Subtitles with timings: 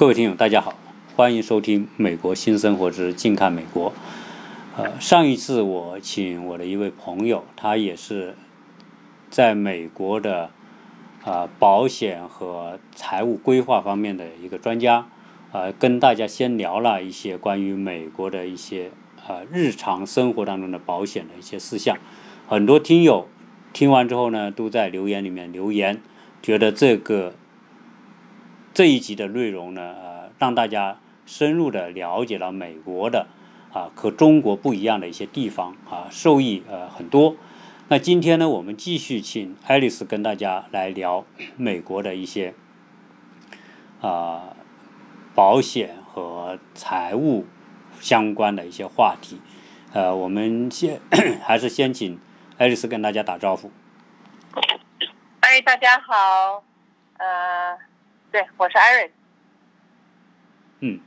[0.00, 0.72] 各位听友，大家好，
[1.14, 3.90] 欢迎收听《美国新生活之近看美国》。
[4.74, 8.34] 呃，上一次我请我的一位朋友，他也是
[9.28, 10.48] 在美国的
[11.22, 15.06] 啊保险和财务规划方面的一个专家，
[15.52, 18.90] 呃，跟大家先聊了一些关于美国的一些
[19.28, 21.98] 呃日常生活当中的保险的一些事项。
[22.48, 23.28] 很多听友
[23.74, 26.00] 听完之后呢，都在留言里面留言，
[26.40, 27.34] 觉得这个。
[28.72, 33.26] 这一集的内容呢，呃，让大家深入的了解了美国的
[33.72, 37.36] 啊和中国不一样的一些地方啊，受益呃很多。
[37.88, 41.24] 那今天呢，我们继续请爱丽丝跟大家来聊
[41.58, 42.54] 美国的一些
[44.00, 44.54] 啊
[45.34, 47.46] 保险和财务
[48.00, 49.40] 相关的一些话题。
[49.92, 51.00] 呃，我们先
[51.42, 52.20] 还是先请
[52.56, 53.72] 爱丽丝跟大家打招呼。
[55.40, 56.62] 哎，大家好，
[57.18, 57.89] 呃。
[58.30, 59.10] 对，我是艾瑞。
[60.78, 61.00] 嗯，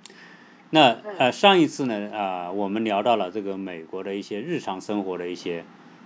[0.71, 5.63] 那呃，上一次呢，啊，我们聊到了这个美国的一些日常生活的一些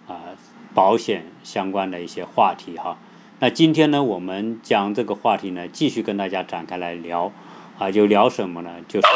[0.08, 0.38] 啊
[0.75, 3.00] 保险相关的一些话题哈。
[3.39, 7.31] 那今天呢，我们将这个话题呢继续跟大家展开来聊
[7.80, 8.75] 啊，就聊什么呢？
[8.88, 9.08] 就是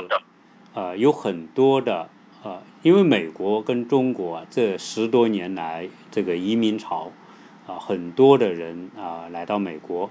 [0.74, 2.10] 呃，有很多的
[2.44, 7.12] 呃，因为美国跟中国啊这十多年来这个移民潮
[7.68, 10.10] 啊，很多的人啊来到美国。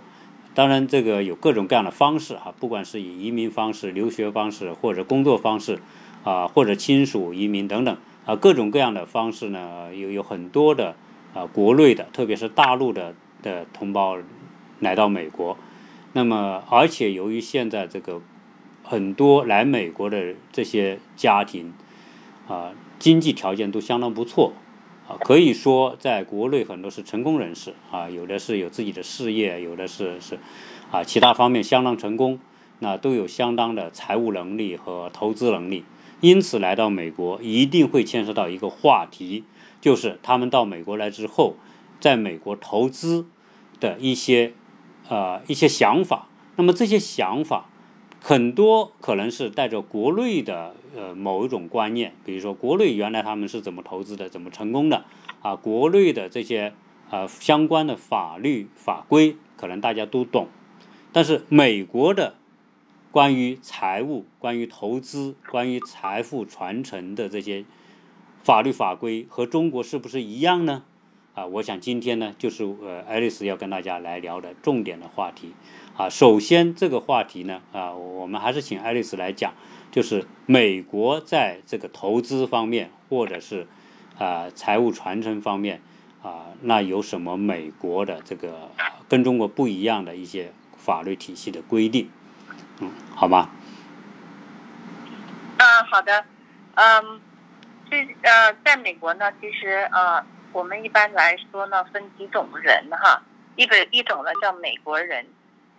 [0.52, 5.78] 当然，这个有各种各样的方式哈，不管是以移民方式、留学方式，或者工作方式，
[6.24, 10.96] 啊，或者亲属移民等等，啊，各种各样的方式呢，有有很多的
[11.32, 14.18] 啊，国内的，特别是大陆的的同胞
[14.80, 15.56] 来到美国。
[16.12, 18.20] 那么，而且由于现在这个
[18.82, 21.72] 很多来美国的这些家庭，
[22.48, 24.52] 啊，经济条件都相当不错。
[25.18, 30.38] 可以说，在国内很多是成功人士啊，有的是有自己的事业，有的是是
[30.90, 32.38] 啊其他方面相当成功，
[32.78, 35.84] 那都有相当的财务能力和投资能力，
[36.20, 39.44] 因此来到美国一定会牵涉到一个话题，
[39.80, 41.56] 就是他们到美国来之后，
[41.98, 43.26] 在美国投资
[43.78, 44.52] 的一些
[45.08, 46.26] 呃一些想法。
[46.56, 47.69] 那么这些想法
[48.20, 50.74] 很多可能是带着国内的。
[50.92, 55.04] 呃，某一种观念，比如说国内原来他们是怎么投资的，怎么成功的
[55.40, 55.54] 啊？
[55.54, 56.72] 国内的这些
[57.10, 60.48] 呃相关的法律法规，可能大家都懂，
[61.12, 62.34] 但是美国的
[63.12, 67.64] 关于财务、关于投资、关于财富传承的这些
[68.42, 70.82] 法律法规和中国是不是一样呢？
[71.34, 75.52] 啊，我想今天呢，就是呃，爱丽丝要跟大家来聊的重点的话题
[75.96, 76.08] 啊。
[76.08, 79.52] 首先这个话题呢，啊，我们还是请爱丽丝来讲。
[79.90, 83.66] 就是美国在这个投资方面，或者是
[84.18, 85.82] 啊财务传承方面
[86.22, 88.70] 啊，那有什么美国的这个
[89.08, 92.08] 跟中国不一样的一些法律体系的规定？
[92.78, 93.50] 嗯，好吗？
[95.58, 96.24] 嗯，好的。
[96.76, 97.20] 嗯，
[97.90, 103.20] 这呃，在美国呢，其实呃，我们一般来说呢，分几种人哈，
[103.56, 105.26] 一个一种呢叫美国人，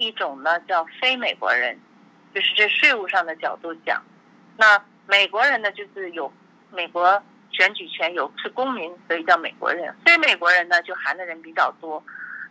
[0.01, 1.79] 一种呢叫非美国人。
[2.33, 4.01] 就是这税务上的角度讲，
[4.55, 6.31] 那美国人呢，就是有
[6.71, 9.93] 美国选举权，有是公民，所以叫美国人。
[10.05, 12.01] 非美国人呢，就含的人比较多。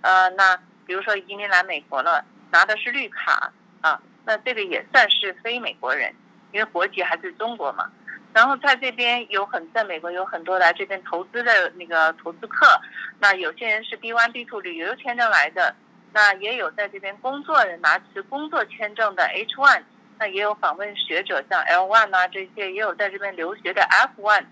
[0.03, 3.51] 呃，那比如说移民来美国了，拿的是绿卡
[3.81, 6.15] 啊，那这个也算是非美国人，
[6.53, 7.91] 因为国籍还是中国嘛。
[8.35, 12.67] 然后在这边有很在美国有很多来这边投资的那个投资客，
[13.19, 15.75] 那有些人是 B one B two 旅游签证来的。
[16.13, 19.83] 那也有在这边工作人拿持工作签证的 H1，
[20.19, 24.45] 那也有访问学者像 L1 啊这些，也有在这边留学的 F1，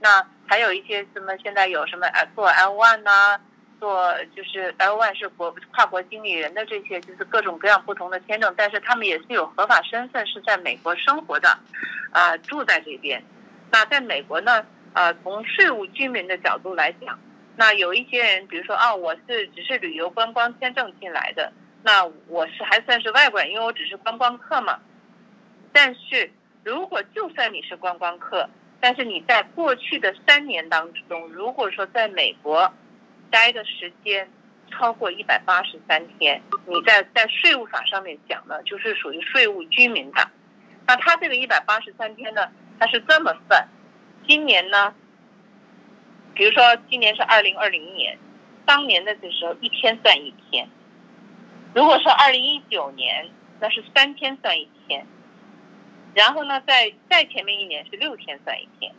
[0.00, 3.38] 那还有一些什么现在有什么做 L1 呐，
[3.78, 11.58] 做就是 L1 是国跨国经理人的这些，就是各种各样不同的签证，但是他们也是有合法身份，是在美国生活的，
[12.10, 13.22] 啊住在这边。
[13.70, 14.64] 那在美国呢，
[14.94, 17.18] 呃从税务居民的角度来讲。
[17.56, 21.52] 那有一些人，比如说啊，我是只是旅游观光签证进来的，
[21.82, 24.78] 那我是还算是外国人，因为我只是观光客嘛。
[25.72, 26.30] 但是
[26.64, 28.48] 如果就算你是观光客，
[28.80, 32.72] 但是你在过去的三年当中，如果说在美国
[33.30, 34.28] 待的时间
[34.70, 40.26] 超过一百八十三天，你在在税务法上面讲呢，就是属于税务居民的。
[40.86, 43.68] 那他这个一百八十三天呢，他是这么算，
[44.26, 44.94] 今年呢？
[46.34, 48.18] 比如说，今年是二零二零年，
[48.64, 50.66] 当年的这时候一天算一天；
[51.74, 53.28] 如果说二零一九年，
[53.60, 55.02] 那是三天算一天；
[56.14, 58.92] 然后呢，在再前面一年是六天算一天。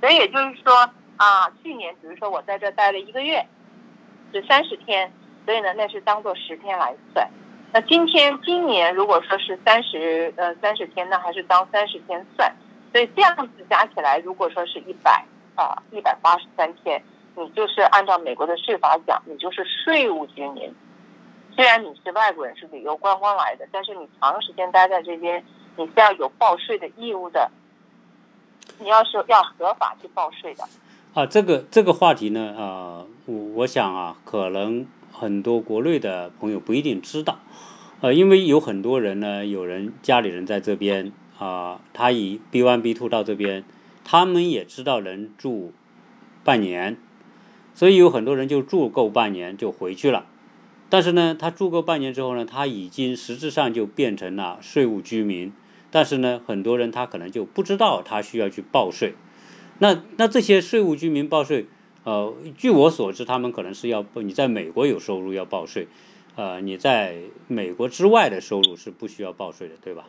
[0.00, 3.46] 所以也就是说啊，去年比如说我在这待了一个月，
[4.32, 5.12] 是三十天，
[5.46, 7.30] 所以呢，那是当做十天来算。
[7.72, 12.52] 那今天今年如果说是三十呃三十天，那还是当三十天算。
[12.92, 17.02] 所以这样子加起来，如果说是一百啊一百八十三天，
[17.36, 20.72] 你就是按照美国的税法讲，你就是税务居民。
[21.54, 25.44] 虽然你是外国人，是旅游观光来的，但是你长时间待在这边，
[25.76, 27.50] 你是要有报税的义务的。
[28.78, 30.64] 你要是要合法去报税的。
[31.14, 37.38] 啊，这个这个话题呢，呃，我我想啊，可能很多国内的朋友不一定知道，
[38.00, 43.62] 呃，因为有很多人呢，有人家里人在这边啊，他以 B one B two 到这边，
[44.04, 45.72] 他们也知道能住
[46.44, 46.96] 半年，
[47.74, 50.26] 所以有很多人就住够半年就回去了。
[50.88, 55.52] 但是呢，他住够半年之后呢，他已经实质上就变成了税务居民，
[55.90, 59.14] 但是呢，很多人他可能就不知道他需要去报税。
[59.78, 61.66] 那那这些税务居民报税，
[62.04, 65.88] 呃，据我所知，他们可能是要你在美国有收入要报税，
[66.36, 67.16] 呃，你在
[67.48, 70.04] 美国之外的收入是不需要报税的，对吧？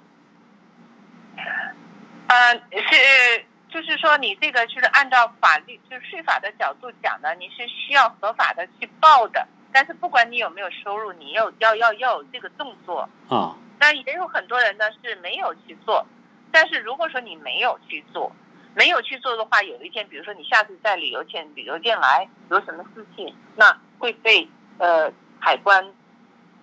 [1.35, 1.45] 嗯
[2.27, 9.47] 呃，是，就是说你这个就是按照法律，就是税法的角度讲呢，你是需要合法的去报的。
[9.71, 13.57] 但是不管你有没有收入，你有要要要有这个动作啊。
[13.79, 16.05] 但也有很多人呢是没有去做。
[16.51, 18.31] 但是如果说你没有去做，
[18.75, 24.47] 没有去做的话，有一天，比如说你下次在旅游店旅游店来有什么事情，那会被
[24.77, 25.83] 呃海关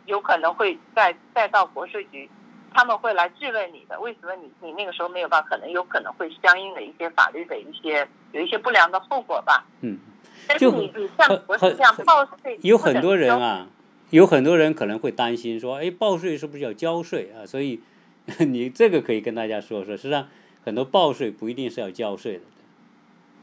[0.06, 2.30] 有可能会再再到国税局，
[2.72, 5.40] 他们会来质问你的，为什么你你那个时候没有报？
[5.42, 9.64] 可能有可能会相应的一些法律的一些有一些不良的后果吧。
[9.80, 9.98] 嗯，
[10.46, 13.66] 但是你你像不是这样报税，有很多人啊，
[14.10, 17.46] 有很多人可能会担心说，哎，报税是不是要交税啊？
[17.46, 17.80] 所以
[18.38, 20.28] 你这个可以跟大家说说，实际上。
[20.62, 22.42] 很多报税不一定是要交税的，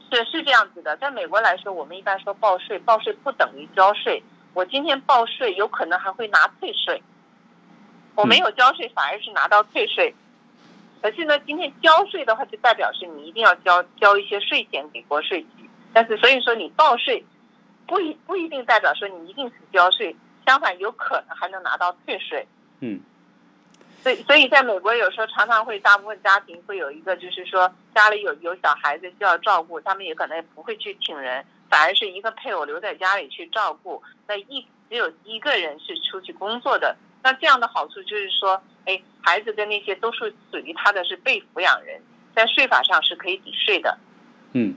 [0.08, 0.96] 是是这样子的。
[0.98, 4.22] 在美国来说，我们一般说报税，报税不等于交税。
[4.54, 7.02] 我今天报税，有可能还会拿退税。
[8.18, 10.12] 我没有交税，反而是拿到退税。
[11.00, 15.70] 可是呢，今天交税的话，就代表是你一定要交交一些税钱给国税局。
[15.92, 17.24] 但是，所以说你报税，
[17.86, 22.44] 不一不一定代表说你一定是交税，相反，有可能还能拿到退税。
[22.80, 23.00] 嗯。
[24.02, 34.02] 所以，所以在美国有时候常常会，大部分家庭会有一个，就是说家里有有小孩子需要照顾，他们也可能不会去请人，反而是一个配偶留在家里去照顾。
[34.26, 42.00] 那一只有一个人是出去工作的，那这样的好处就是说，哎，孩子跟那些都是属于他的是被抚养人，
[42.34, 43.98] 在税法上是可以抵税的。
[44.52, 44.74] 嗯，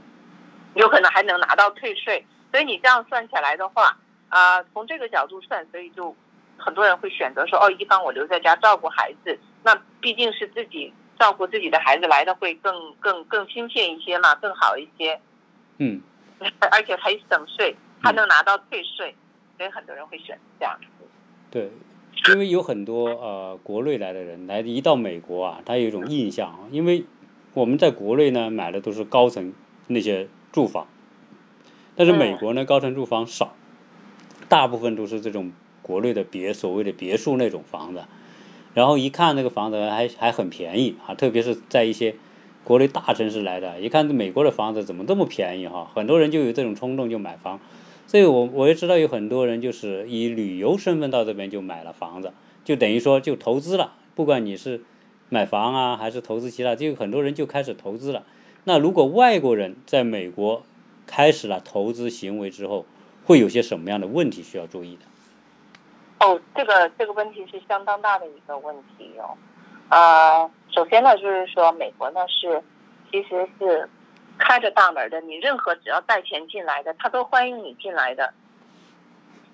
[0.76, 2.26] 有可能还能拿到退税。
[2.52, 3.98] 所以你这样算起来的话，
[4.30, 6.16] 啊，从这个角度算，所以就。
[6.64, 15.20] 很多人会选择说：“哦，一方我留在家照顾孩子，那毕竟是自己照顾自己的孩子来的会更更更亲切一些嘛，更好一些。”
[15.80, 16.00] 嗯，
[16.72, 19.16] 而且还省税，还能拿到退税，
[19.58, 20.80] 所以很多人会选这样。
[21.50, 21.72] 对，
[22.30, 27.06] 因为有很多呃国内来的人来一到美国啊，他有一种印象，因为
[27.54, 29.54] 我们在国内呢买的都是高层
[29.88, 30.88] 那些住房，
[31.96, 33.54] 但是美国呢高层住房少，
[34.48, 35.52] 大部分都是这种。
[35.84, 38.04] 国内的别所谓的别墅那种房子，
[38.76, 42.16] 然后一看那个房子还还很便宜啊，特别是在一些
[42.64, 47.60] 国内大城市来的，一看美国的房子怎么这么便宜哈，很多人就有这种冲动就买房。
[48.08, 52.34] 所以我我也知道有很多人就是以旅游身份到这边就买了房子，
[52.64, 53.94] 就等于说就投资了。
[54.16, 54.82] 不管你是
[55.30, 58.24] 买房啊，还是投资其他，就有很多人就开始投资了。
[58.66, 60.64] 那如果外国人在美国
[61.08, 62.86] 开始了投资行为之后，
[63.26, 65.06] 会有些什么样的问题需要注意的？
[66.20, 69.38] 哦，这个这个问题是相当大的一个问题哦。
[69.90, 72.62] 呃，首先呢，就是说美国呢是
[73.12, 73.90] 其实是
[74.42, 78.34] 开着大门的，你任何只要带钱进来的，他都欢迎你进来的。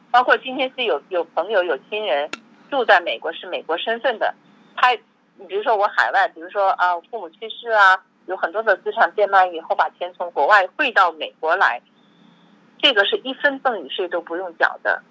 [0.10, 2.32] 包括今天是有有朋友有亲人
[2.72, 4.34] 住在美国是美国身份的，
[4.76, 4.94] 他
[5.36, 11.82] 你比如说我海外，比如说啊父母去世啊，有很多的资产变卖以后把钱从国外汇到美国来，
[12.80, 15.04] 这个是一分赠与税都不用缴的。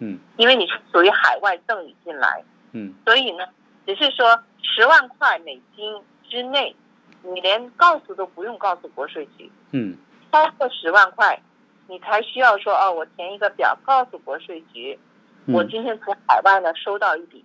[0.00, 2.42] 嗯，因为你是属于海外赠与进来，
[2.72, 3.44] 嗯，所以呢，
[3.86, 6.74] 只是说十万块美金之内，
[7.22, 9.96] 你连告诉都不用告诉国税局，嗯，
[10.32, 11.40] 超过十万块，
[11.88, 14.98] 你才需要说哦，我填一个表告诉国税局，
[15.46, 17.44] 我今天从海外呢收到一笔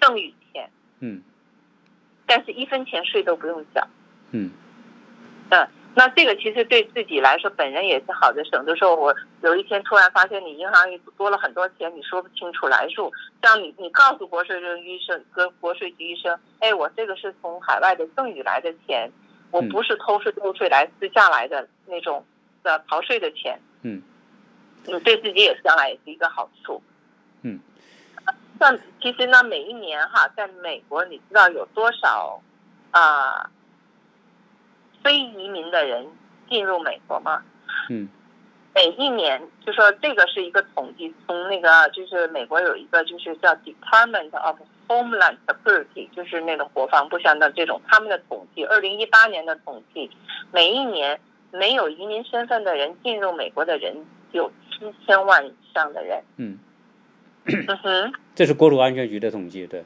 [0.00, 0.70] 赠与钱，
[1.00, 1.22] 嗯，
[2.26, 3.86] 但是一分钱税都不用缴，
[4.30, 4.50] 嗯，
[5.50, 5.68] 嗯。
[5.94, 13.12] 那这个其实对自己来说，本人也是好的，省得说我有一天突然发现你银行里多了很多钱，你说不清楚来数。
[13.42, 19.10] 像你，你告诉国税局医生跟国税局医生，哎，我这个是从海外的赠与来的钱，
[19.50, 22.24] 我不是偷税漏税来私下来的那种
[22.62, 23.60] 的逃税的钱。
[23.82, 24.02] 嗯，
[24.84, 26.82] 你对自己也将来也是一个好处。
[27.42, 27.60] 嗯。
[28.60, 32.40] 像其实呢，每一年哈，在美国，你知道有多少
[32.92, 33.50] 啊、
[35.02, 36.06] 非移民的人
[36.48, 37.42] 进入美国吗？
[37.90, 38.08] 嗯
[38.74, 44.56] 每一年，就说这个是一个统计，从那个就是美国有一个就是叫 Department of
[44.88, 50.10] Homeland Security，就是那个国防部相的这种他们的统计，二零一八年的统计，
[50.52, 53.94] 每一年没有移民身份的人进入美国的人
[54.30, 56.22] 有七千万以上的人。
[56.38, 56.58] 嗯，
[57.44, 59.84] 嗯哼， 这是国土安全局的统计，对，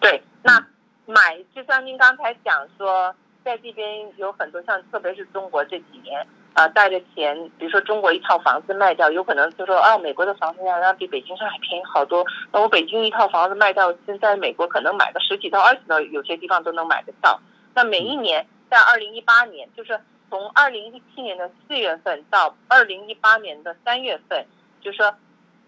[0.00, 0.66] 对，那
[1.04, 6.26] 买就像您刚才讲说，在这边有很多像特别是中国这几年。
[6.54, 12.22] 啊，带着钱，比如说中国一套房子卖掉，有可能就说啊，美国的房子要要比北京上海便宜好多。
[12.52, 17.40] 那我北京一套房子卖掉，现在美国可能买个十几套、二十套，有些地方都能买得到。
[17.74, 24.44] 那每一年，在二零一八年，就是从二零一七年的四月份到二零一八年的三月份，
[24.82, 25.14] 就是说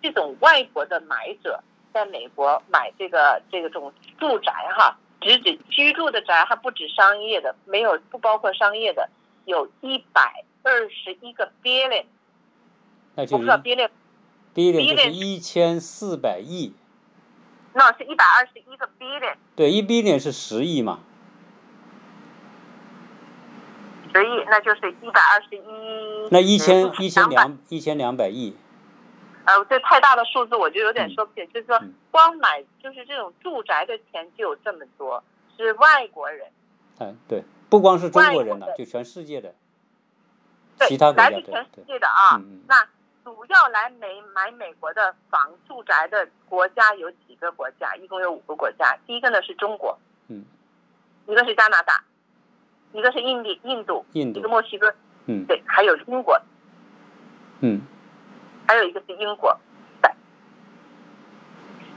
[0.03, 1.59] 这种外国的买者
[1.95, 9.09] 在美国买这个这个种住宅哈，只指居住的宅，还不止商业的，没有不包括商业的，
[9.47, 10.45] 有一百。
[10.67, 12.07] 二十一个 billion，
[13.17, 16.73] 那就我不知道 billion，billion 就是一千四百亿，
[17.75, 21.01] 那是一百二十一个 billion，对，一 billion 是十亿嘛，
[24.15, 28.57] 十亿那就是一百二十一，那一千一千两一千两百亿，
[29.47, 35.23] 呃，这太大的数字我就有点说不清，就是说嗯光买就是这种住宅的钱就有这么多，
[35.57, 36.47] 是外国人，
[36.99, 39.55] 哎，对，不光是中国人了，就全世界的，
[40.79, 42.37] 对其他，国来家的自全世，界的啊。
[42.37, 42.87] 嗯嗯那
[43.25, 47.97] 主要来美买美国的房住宅的国家有几个国家？
[47.97, 48.95] 一共有五个国家。
[49.07, 49.99] 第一个呢是中国，
[50.29, 50.45] 嗯，
[51.27, 52.05] 一个是加拿大，
[52.93, 53.83] 一个是印度，印
[54.33, 56.39] 度，一个墨西哥，嗯对，还有英国，
[57.61, 57.81] 嗯
[58.67, 59.57] 还有一个是英国。
[60.03, 60.11] 对。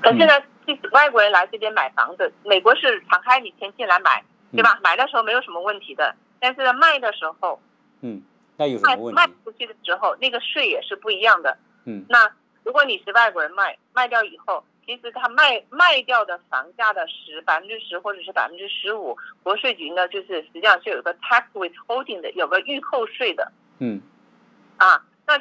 [0.02, 0.34] 可是呢，
[0.66, 4.80] 即使外国人来这边买房子，美国是敞开你钱进来买，对吧？
[4.84, 7.60] 买的时候没有什么问题的，但是呢，卖的时候，
[8.02, 8.22] 嗯，
[8.58, 9.22] 那有什卖么问题？
[9.22, 11.58] 卖出去的时候，那个税也是不一样的。
[11.86, 12.30] 嗯那
[12.64, 24.02] 如果你是外国人卖卖掉以后，其实他卖卖掉的房价的十百分之十或者是百分之十五，国税局呢就是实际上是有个 tax withholding 的，有个预扣税的嗯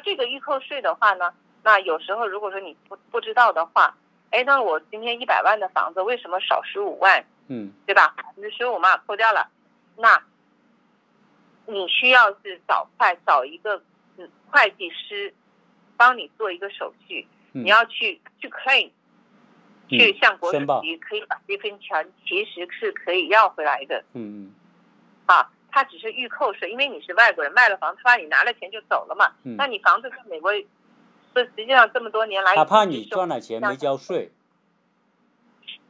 [0.07, 1.33] 这个预扣税的话呢，
[1.63, 3.93] 那有时候如果说你不不知道的话，
[4.31, 7.21] 哎，那我今天一百万的房子为什么少十五万？
[7.49, 8.13] 嗯对吧？
[8.15, 9.49] 百分之十五嘛，扣掉了，
[9.97, 10.23] 那
[11.65, 13.81] 你需要是找快找一个
[14.15, 15.33] 嗯会计师
[15.97, 18.89] 帮你做一个手续，嗯你要去去 claim，
[19.89, 24.55] 去嗯向国税局可以把这份钱其实是可以要回来的嗯嗯
[25.25, 25.51] 啊。
[25.77, 29.31] 他只是预扣税，因为你是外国人，卖了房，他把你拿了钱就走了嘛。
[29.43, 30.51] 嗯那你房子在美国，
[31.35, 34.31] 这实际上这么多年来，他怕你赚了钱没交税，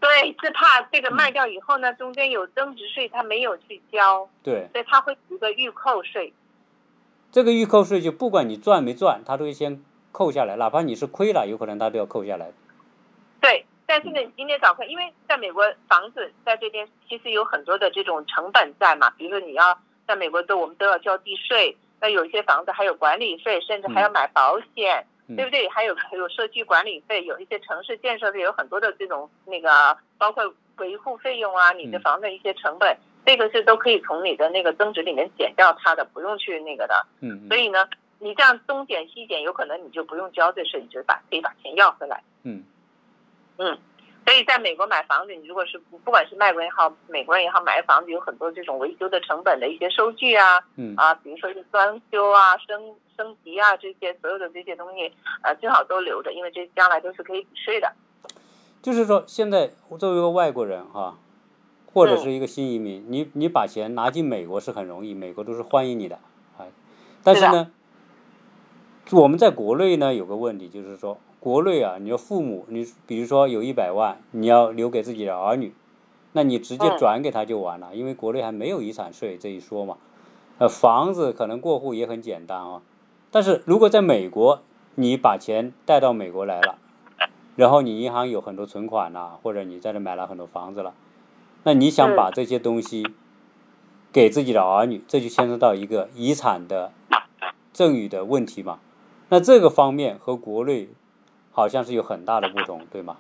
[0.02, 4.30] 对，是怕这个嗯卖掉以后呢，中间有增值税，他没有去交。
[4.44, 6.34] 对，所以他会有一个预扣税。
[7.32, 12.52] 这个预扣税就不管你赚没赚，他都会先扣下来，哪怕你是亏了，有可能他都要扣下来。
[13.40, 25.68] 对，但是呢，你今天早看，因为在美国房子在这边其实有很多的这种成本在嘛，比如说你要在美国都我们都要交地税，那有一些房子还有管理费，甚至还要买保险，嗯对不对？
[25.70, 30.44] 还有还有社区管理费，有一些城市建设费有很多的这种那个包括
[30.78, 37.08] 维护费用啊，你的嗯房子一些成本，这个是都可以从你的那个增值里面减掉它的，不用去那个的。
[37.22, 37.88] 嗯嗯所以呢，
[38.20, 42.22] 你这样东减西减，有可能你就不用交这税，你就把可以把钱要回来。
[42.44, 42.64] 嗯
[43.58, 43.78] 嗯，
[44.26, 55.12] 所以在美国买房子，你如果是不不管是外国人也好，美国人也好，买房子有很多这种维修的成本的一些收据啊嗯啊，比如说是装修啊、升升级啊这些所有的这些东西，
[55.42, 57.92] 呃，最好都留着，因为这将来都是可以抵税的。
[58.82, 61.18] 就是说，现在作为一个外国人哈、
[61.92, 66.18] 或者是一个新移民，你你把钱拿进美国是很容易，美国都是欢迎你的
[66.58, 66.68] 啊。
[67.24, 67.72] 但是是呢，
[69.12, 75.74] 我们在国内呢有个问题，就是说国内啊，你说父母，你比如说有一百万，你要留给自己的儿女，
[76.34, 79.96] 那你直接嗯转给他就完了，因为国内还没有遗产税这一说嘛。
[80.58, 82.82] 呃，房子可能过户也很简单啊，
[83.32, 84.62] 但是如果在美国，
[84.96, 86.80] 你把钱带到美国来了。
[87.56, 90.94] 然后你银行有很多存款呐、或者你在这买了很多房子了，
[91.64, 93.08] 那你想把这些东西
[94.12, 96.92] 给自己的儿女，这就牵涉到一个遗产的
[97.72, 98.80] 赠与的问题嘛。
[99.30, 100.90] 那这个方面和国内
[101.58, 103.18] 好像是有很大的不同，对吗？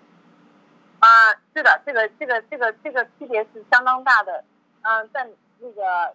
[0.99, 4.43] 啊，是的，这个这个这个这个区别是相当大的。
[4.83, 5.27] 嗯、在
[5.59, 6.13] 那个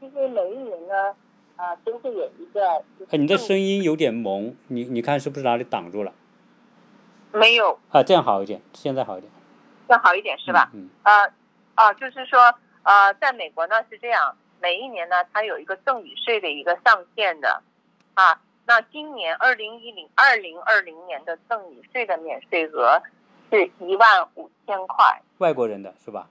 [0.00, 1.14] 其实每一年呢，
[1.58, 2.82] 呃，都会有一个。
[2.98, 6.14] 就是哎，你的声音有点蒙，你你看是不是哪里挡住了？
[7.32, 9.30] 没有啊，这样好一点，现在好一点，
[9.88, 10.70] 要好一点是吧？
[10.72, 11.30] 嗯呃，
[11.74, 12.40] 啊，就是说，
[12.82, 17.62] 呃，在美国呢是这样，每一年呢它有一个赠与税的一个上限的，
[18.14, 23.02] 啊，那今年二零一零二零二零年的赠与税的免税额
[23.50, 26.28] 是一万五千块，外国人的是吧？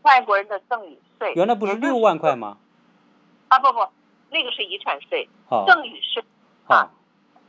[0.00, 1.34] 外国人的赠与税。
[1.34, 2.56] 原来不是六万块吗？
[3.48, 3.86] 啊，不不，
[4.30, 6.24] 那个是遗产税，哦赠与税。
[6.68, 6.88] 啊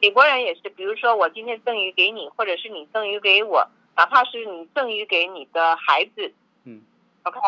[0.01, 3.65] 美国人也是，比如说我今天赠与给你，或者是你赠与给我，
[3.95, 6.33] 哪怕是你赠与给你的孩子，
[6.65, 6.83] 嗯
[7.23, 7.39] ，OK，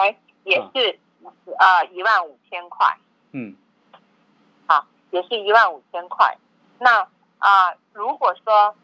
[0.46, 0.98] 也是
[1.58, 2.98] 啊一万五千块，
[3.34, 3.53] 嗯。
[4.67, 6.38] 啊，也是一万五千块。
[6.79, 7.07] 那
[7.39, 8.75] 啊、如果说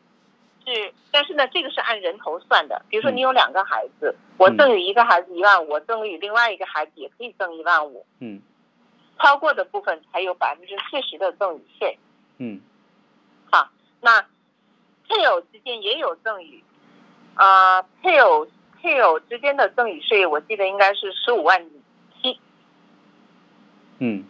[0.65, 2.81] 是，但是呢，这个是按人头算的。
[2.87, 8.41] 比如说嗯你有两个孩子，我嗯赠与一个孩子一万五，我赠与另外一个孩子也可以赠一万五，嗯
[9.19, 11.97] 超过的部分才有百分之四十的赠与税。
[12.37, 12.61] 嗯
[13.51, 13.69] 好
[13.99, 14.21] 那
[15.09, 16.63] 配偶之间也有赠与，
[17.35, 18.47] 啊、配偶
[18.81, 21.69] 配偶之间的赠与税，我记得应该是十五万
[22.21, 22.39] 七。
[23.99, 24.23] 嗯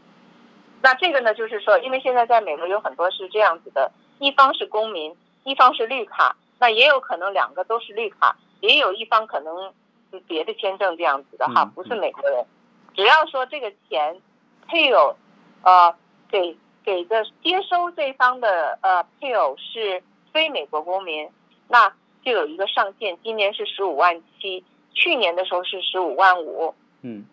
[0.84, 9.74] 那这个呢，就是说，因为现在在美国有很多是这样子的，一方是公民，一方是绿卡，那也有可能两个都是绿卡，也有一方可能
[10.12, 12.46] 是别的签证这样子的哈，嗯不是美国人。
[12.94, 14.20] 只要说这个钱
[14.68, 15.16] 配偶，
[15.64, 15.96] 呃，
[16.30, 21.30] 给给的接收这方的呃配偶是非美国公民，
[21.70, 21.90] 那
[22.26, 24.62] 就有一个上限，今年是十五万七，
[24.94, 27.26] 去年的时候是十五万五，嗯。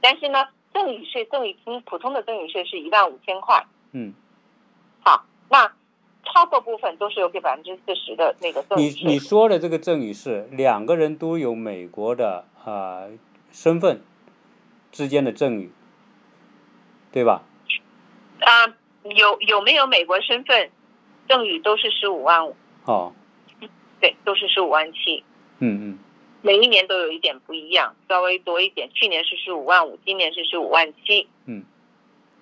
[0.00, 4.12] 但是呢，赠与税赠与金普通的赠与税是一万五千块，嗯，
[5.04, 5.72] 好，那
[6.24, 9.02] 超过部分都是有给百分之四十的那个赠你与税。
[9.04, 13.06] 你说的这个赠与是两个人都有美国的啊、
[13.50, 14.02] 身份
[14.90, 15.70] 之间的赠与，
[17.10, 17.42] 对吧？
[18.40, 18.66] 啊、
[19.04, 20.70] 有有没有美国身份，
[21.28, 23.12] 赠与都是十五万五，哦，
[24.00, 25.24] 对，都是十五万七，
[25.58, 25.98] 嗯嗯
[26.42, 28.90] 每一年都有一点不一样，稍微多一点。
[28.92, 31.28] 去年是十五万五，今年是十五万七。
[31.46, 31.64] 嗯，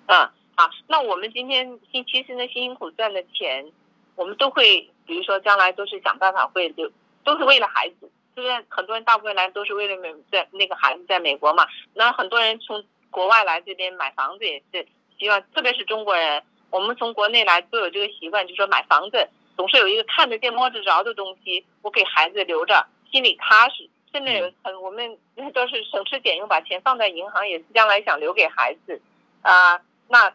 [0.07, 3.71] 啊，好，那我们今天辛其实呢辛辛苦赚的钱，
[4.15, 6.91] 我们都会，比如说将来都是想办法会留，
[7.23, 8.11] 都是为了孩子。
[8.33, 14.87] 虽然很多人大部分来都是为了美在那个孩子在美国嘛，那很多人从国外来这边买房子也是
[15.19, 23.87] 希望，特别是中国人，我们从国内来都有这个习惯，就是说买房子总是有一个看得见摸得着的东西，我给孩子留着，心里踏实。
[24.13, 25.17] 甚至有很我们
[25.53, 29.01] 都是省吃俭用，把钱放在银行，也是将来想留给孩子，
[29.41, 30.31] 啊、那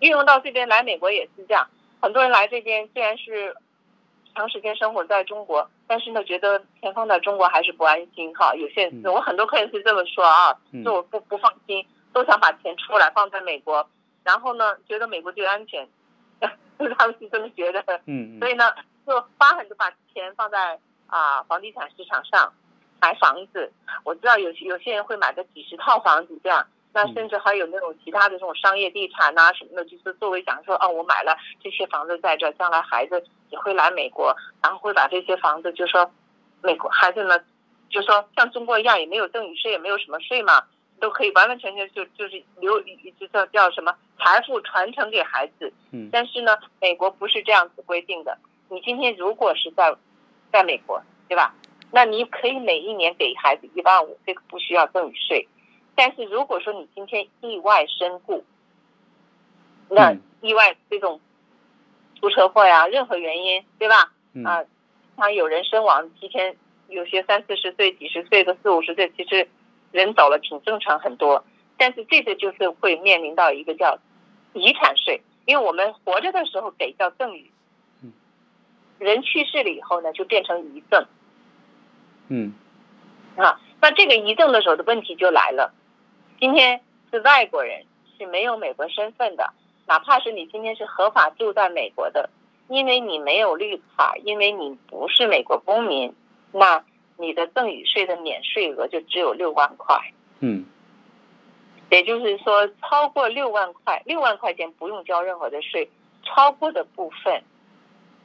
[0.00, 1.66] 运用到这边来美国也是这样。
[2.00, 3.56] 很多人来这边虽然是
[4.34, 8.54] 长时间生活在中国，但是呢，觉得钱放在中国还是不安心哈。
[8.54, 13.88] 有些人嗯我很多客人是这么说啊，嗯说我不不放心，都想把钱出来放在美国，
[14.24, 15.88] 然后呢，觉得美国最安全，
[16.40, 17.80] 他们是这么觉得。
[18.06, 18.74] 嗯嗯所以呢，
[19.06, 22.52] 就花很多把钱放在啊、房地产市场上
[23.00, 23.70] 买房子。
[24.04, 36.10] 我知道有些有些人会买个几十套房子这样，那嗯甚至还有那种其他的这种商业地产呐、什么的，就是作为讲说，哦，我买了这些房子在这，将来孩子也会来美国，然后会把这些房子就说
[36.62, 37.38] 美国孩子呢，
[37.90, 40.64] 就说像中国一样也没有赠与税，也没有什么税嘛。
[40.98, 42.80] 都可以完完全全就就是留
[43.20, 48.38] 就叫叫什么财富传承给孩子，嗯但是呢，美国不是这样子规定的。
[48.70, 49.94] 你今天如果是在
[50.50, 51.54] 在美国，对吧？
[51.96, 55.48] 那你可以每一年给孩子一万五，这个不需要赠与税。
[55.94, 58.44] 但是如果说你今天意外身故，
[59.88, 61.18] 那嗯意外这种
[62.20, 64.12] 出车祸呀，任何原因，对吧？
[64.34, 64.62] 嗯啊，
[65.16, 66.54] 像有人身亡，提前
[66.88, 69.48] 有些三四十岁、几十岁的四五十岁，其实
[69.90, 71.42] 人走了挺正常很多。
[71.78, 73.98] 但是这个就是会面临到一个叫
[74.52, 77.50] 遗产税，因为我们活着的时候给叫赠与
[78.02, 78.12] 嗯，
[78.98, 81.06] 人去世了以后呢，就变成遗赠
[82.28, 82.52] 嗯
[83.36, 83.60] 啊。
[83.80, 85.72] 那这个遗赠的时候的问题就来了，
[86.40, 87.84] 今天是外国人，
[88.18, 89.52] 是没有美国身份的，
[89.86, 92.30] 哪怕是你今天是合法住在美国的，
[92.68, 96.12] 因为你没有绿卡，因为你不是美国公民，
[96.52, 96.82] 那
[97.16, 99.96] 你的赠与税的免税额就只有六万块。
[100.40, 100.64] 嗯
[101.88, 105.88] 也就是说，超过六万块，六万块钱不用交任何的税，
[106.24, 107.40] 超过的部分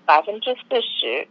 [0.04, 1.28] 百分之四十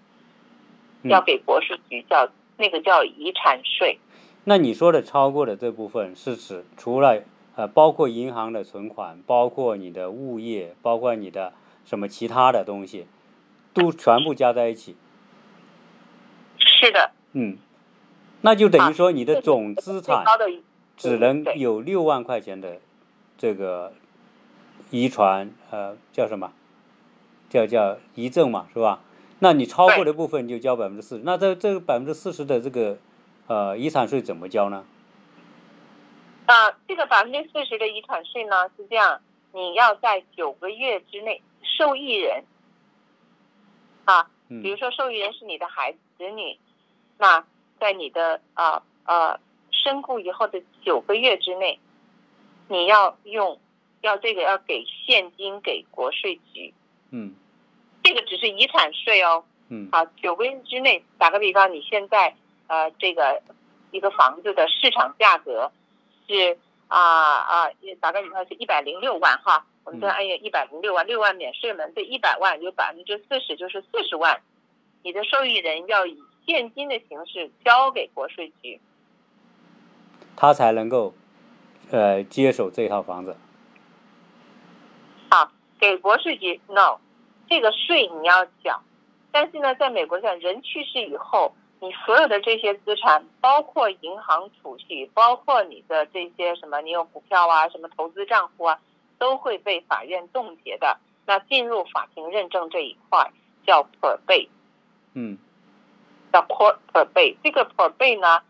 [1.02, 2.30] 嗯要给国税局叫
[2.60, 3.98] 那个叫遗产税。
[4.44, 7.22] 那你说的超过的这部分是指除了
[7.56, 11.52] 呃，包括银行的存款，包括你的物业，包括你的
[11.84, 13.06] 什么其他的东西，
[13.74, 14.96] 都全部加在一起，
[16.58, 17.58] 是的，嗯，
[18.42, 20.24] 那就等于啊说你的总资产
[20.96, 22.78] 只能有六万块钱的
[23.36, 23.92] 这个
[24.90, 26.52] 遗传，呃，叫什么？
[27.50, 29.00] 叫叫遗赠嘛，是吧？
[29.40, 31.22] 那你超过的部分就交百分之四十。
[31.24, 32.98] 那这这个百分之四十的这个
[33.48, 34.84] 呃遗产税怎么交呢？
[36.46, 39.20] 啊，这个百分之四十的遗产税呢是这样，
[39.52, 42.44] 你要在九个月之内，受益人
[44.04, 46.58] 啊，比如说受益人是你的孩子、子女，
[47.18, 47.44] 那
[47.78, 49.38] 在你的啊呃
[49.70, 51.78] 身故以后的九个月之内，
[52.68, 53.58] 你要用
[54.00, 56.74] 要这个要给现金给国税局。
[57.10, 57.34] 嗯，
[58.10, 59.44] 这个只是遗产税哦。
[59.68, 62.34] 嗯，好，九个月之内，打个比方，你现在
[62.66, 63.40] 呃这个
[63.92, 65.70] 一个房子的市场价格。
[66.26, 67.70] 是啊啊，
[68.00, 74.40] 打个比方是一百零六万哈，我们再按一百零六万，六万免税门，这一百万有百分之四十就是四十万，
[75.04, 78.80] 你的受益人要以现金的形式交给国税局，
[80.34, 81.14] 他才能够
[81.92, 83.36] 呃接手这套房子。
[85.30, 86.98] 好，给国税局 no，
[87.50, 88.80] 这个税你要缴，
[89.30, 91.52] 但是呢，在美国上人去世以后。
[91.82, 98.78] 你所有的这些资产，包括银行储蓄，包括你的这些什么，你有股票啊，什么投资账户啊，
[99.18, 100.98] 都会被法院冻结的。
[101.24, 103.32] 那进入法庭认证这一块
[103.66, 104.46] 叫 per bay，
[105.14, 105.38] 嗯，
[106.30, 107.34] 叫 court per bay。
[107.42, 108.42] 这个 per bay 呢，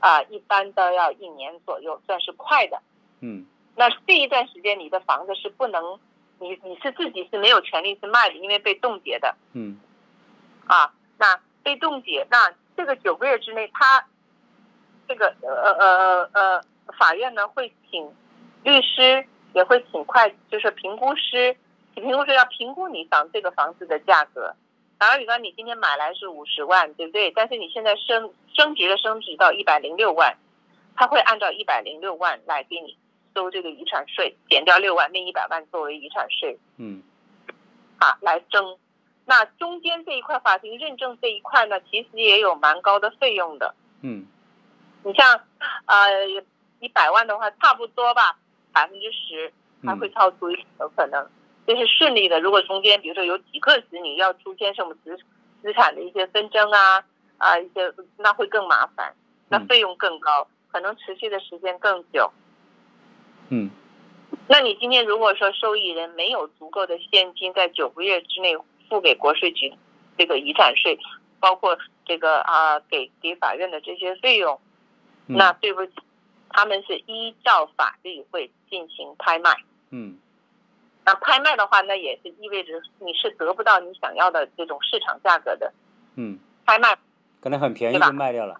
[0.00, 2.80] 啊，一般都要一年左右，算是快的。
[3.20, 3.44] 嗯，
[3.76, 6.00] 那这一段时间你的房子是不能，
[6.40, 9.34] 你你是自己是没有权利去卖的，因为被冻结的。
[9.52, 9.78] 嗯，
[10.66, 12.52] 啊，那被冻结那。
[12.78, 14.06] 这个九个月之内，他
[15.08, 16.62] 这个呃呃呃
[16.96, 18.08] 法院呢会请
[18.62, 21.56] 律师，也会请会就是评估师，
[21.92, 24.54] 请评估师要评估你房这个房子的价格。
[24.96, 27.32] 打个比方，你今天买来是五十万，对不对？
[27.32, 30.36] 但是你现在升升值了，升值到一百零六万，
[30.94, 32.96] 他会按照一百零六万来给你
[33.38, 36.58] 收这个遗产税，减掉六万，另一百万作为遗产税。
[36.76, 37.00] 嗯，
[38.00, 38.76] 啊，来征。
[39.24, 43.72] 那中间这一块法庭认证这一块呢，其实也有蛮高的费用的。
[44.02, 44.26] 嗯，
[45.04, 45.40] 你像，
[45.86, 46.26] 呃，
[46.80, 48.36] 一百万的话，差不多吧，
[48.72, 49.52] 百分之十
[49.86, 51.24] 还会超出有可能。
[51.64, 52.40] 这是顺利的。
[52.40, 55.16] 如果中间比如说有几个子女要出现什么资
[55.62, 57.04] 资产的一些纷争啊
[57.36, 59.14] 啊一些，那会更麻烦，
[59.48, 62.32] 那费用更高，可能持续的时间更久。
[63.50, 63.70] 嗯，
[64.48, 68.56] 那你今天如果说受益人没有足够的现金，在九个月之内。
[68.90, 69.70] 付给国税局
[70.16, 70.98] 这个遗产税，
[71.40, 74.58] 包括这个啊给给法院的这些费用，
[75.26, 75.92] 那对不起，
[76.48, 79.54] 他们是依照法律会进行拍卖。
[79.90, 80.16] 嗯，
[81.04, 85.70] 那拍卖的话，那也是意味着你是得不到你想要的这种市场价格的。
[86.16, 86.96] 嗯，拍卖
[87.42, 88.58] 可能很便宜就卖掉了。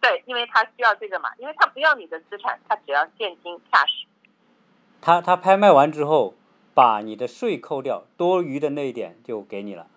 [0.00, 4.04] 对，因为他需要这个嘛，因为他不要你的资产，他只要现金 cash。
[5.00, 6.34] 他他拍卖完之后。
[6.74, 9.88] 把你的税扣掉，多余的那一点就给你了。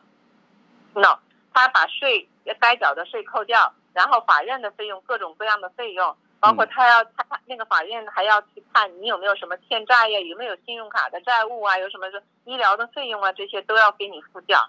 [0.96, 1.20] no，
[1.54, 2.28] 他把税
[2.60, 14.68] 该缴的税扣掉，然后法院的费用，各种各样的费用，包括他要他那个法院还要去看你有没有什么欠债呀，有没有信用卡的债务啊，有什么是医疗的费用啊，这些都要给你付掉。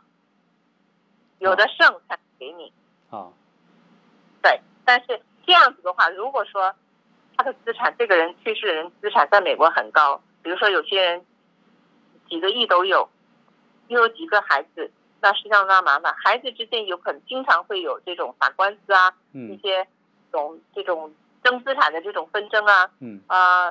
[1.39, 2.71] 有的剩才给你。
[3.09, 3.33] 啊。
[3.33, 3.42] 对，
[4.85, 6.75] 但是这样子的话，如果说
[7.37, 11.25] 他的资产，这个人去世的人资产在美国很高，比如说有些人。
[12.29, 13.07] 几个亿都有，
[13.89, 14.91] 又有几个孩子，
[15.21, 16.15] 那实际上那麻烦。
[16.15, 19.87] 孩子之间有可能经常会有这种打官司啊，一些
[20.31, 21.15] 这种这种
[21.45, 23.71] 争资产的这种纷争啊，嗯啊，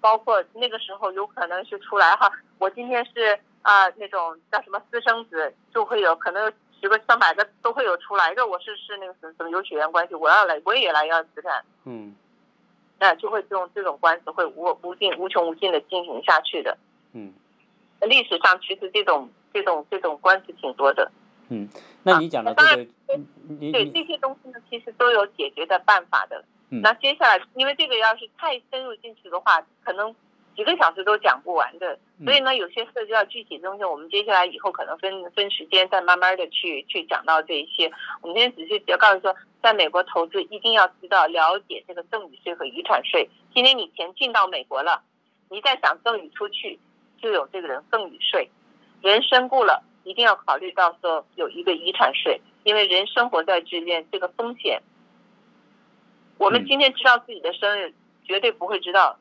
[0.00, 8.46] 包括那个时候有可能是出来哈，我今天是啊那种叫什么私生子，就会有可能十个上百个都会有出来的。
[8.46, 12.14] 我是是那个什么什么有血缘关系，我要来我也来要资产，嗯，
[12.98, 16.76] 那就会这种这种官司会无无尽无穷无尽的进行下去的，
[17.12, 17.32] 嗯。
[18.02, 21.10] 历史上其实这种这种这种官司挺多的。
[21.48, 21.68] 嗯，
[22.04, 22.86] 那你讲的这个，
[23.72, 26.44] 对这些东西呢，其实都有解决的办法的。
[26.70, 26.80] 嗯。
[26.80, 30.14] 那接下来，因为这个要是太深入进去的话，可能
[30.58, 31.96] 几个小时都讲不完的。
[32.24, 37.88] 所以呢，有些涉及到具体东西，我们接下来以后可能分分时间再慢慢的去去讲到这一些。
[38.20, 43.30] 我们今天只是要告诉说，在美国投资一定要知道了解这个赠与税和遗产税。
[43.54, 45.00] 今天你钱进到美国了，
[45.48, 46.80] 你再想赠与出去。
[47.20, 48.48] 就有这个人赠与税，
[49.00, 54.80] 人身故了，一定要考虑到说有一个遗产税，因为人生活在之间，这个风险。
[56.36, 57.92] 我们今天知道自己的生日，
[58.24, 59.18] 绝对不会知道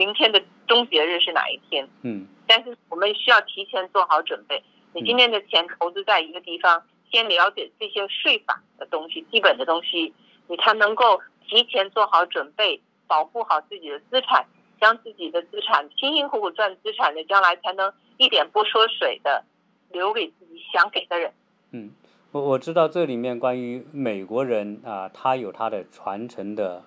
[0.00, 1.86] 明天的终结日是哪一天。
[2.00, 2.26] 嗯。
[2.46, 4.62] 但是我们需要提前做好准备。
[4.94, 6.82] 你今天的钱投资在一个地方，
[7.12, 10.14] 先了解这些税法的东西，基本的东西，
[10.48, 14.46] 你才能够提前做好准备，保护好自己的资产。
[14.80, 19.44] 将自己的资产辛辛苦苦赚资产的，将来才能一点不缩水的
[19.92, 21.30] 留给自己想给的人。
[21.72, 21.90] 嗯，
[22.32, 26.82] 我我知道这里面关于美国人啊，他有他的传承的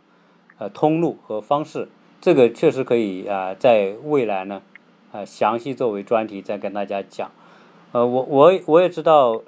[0.57, 1.87] 呃通路和方式，
[2.23, 4.61] 这个确实可以啊，在未来呢
[5.11, 7.29] 啊详细作为专题再跟大家讲。
[7.91, 9.41] 呃，我我我也知道，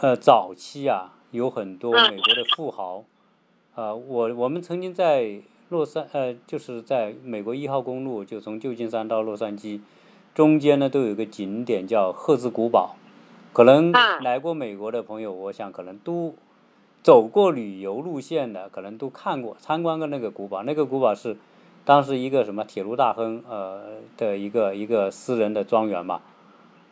[0.00, 3.04] 呃，早期啊有很多美国的富豪，
[3.74, 9.80] 啊，我我们曾经在洛杉呃，就是在美国一号公路，就从旧金山到洛杉矶，
[10.34, 12.96] 中间呢都有一个景点叫赫兹古堡，
[13.54, 16.34] 可能来过美国的朋友，我想可能都
[17.02, 20.62] 走过旅游路线的，可能都看过参观过那个古堡。
[20.64, 21.38] 那个古堡是
[21.84, 23.82] 当时一个什么铁路大亨呃
[24.16, 26.20] 的一个一个私人的庄园嘛。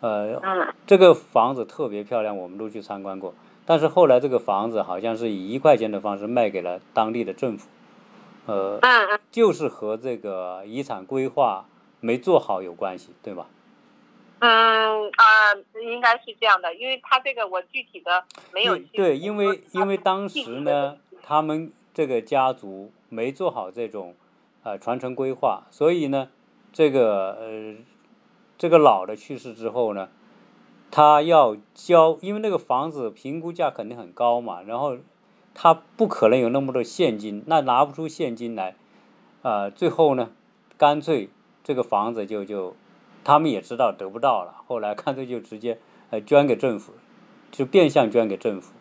[0.00, 0.40] 呃，
[0.86, 3.34] 这个房子特别漂亮，我们都去参观过。
[3.66, 7.68] 但是后来这个房子好像是以一块钱的方式卖给了当地的政府，
[8.46, 8.80] 呃，
[9.32, 11.66] 就是和这个遗产规划
[12.00, 13.46] 没做好有关系，对吧？
[14.38, 18.22] 嗯啊，应该是这样的，因为他这个我具体的
[18.54, 18.78] 没有。
[18.92, 24.14] 对，因为因为当时呢，他们这个家族没做好这种
[24.62, 26.28] 呃传承规划，所以呢，
[26.72, 27.74] 这个呃。
[28.60, 30.08] 这个老的去世之后呢，
[30.90, 34.96] 他要交，因为那个房子评估价肯定很高嘛，然后
[35.54, 38.74] 他不可能有那么多现金，那拿不出现金来，
[39.42, 40.32] 啊，最后呢，
[40.76, 41.30] 干脆
[41.62, 42.74] 这个房子就就，
[43.22, 45.78] 他们也知道得不到了，后来干脆就直接
[46.10, 46.94] 呃捐给政府，
[47.52, 48.72] 就变相捐给政府。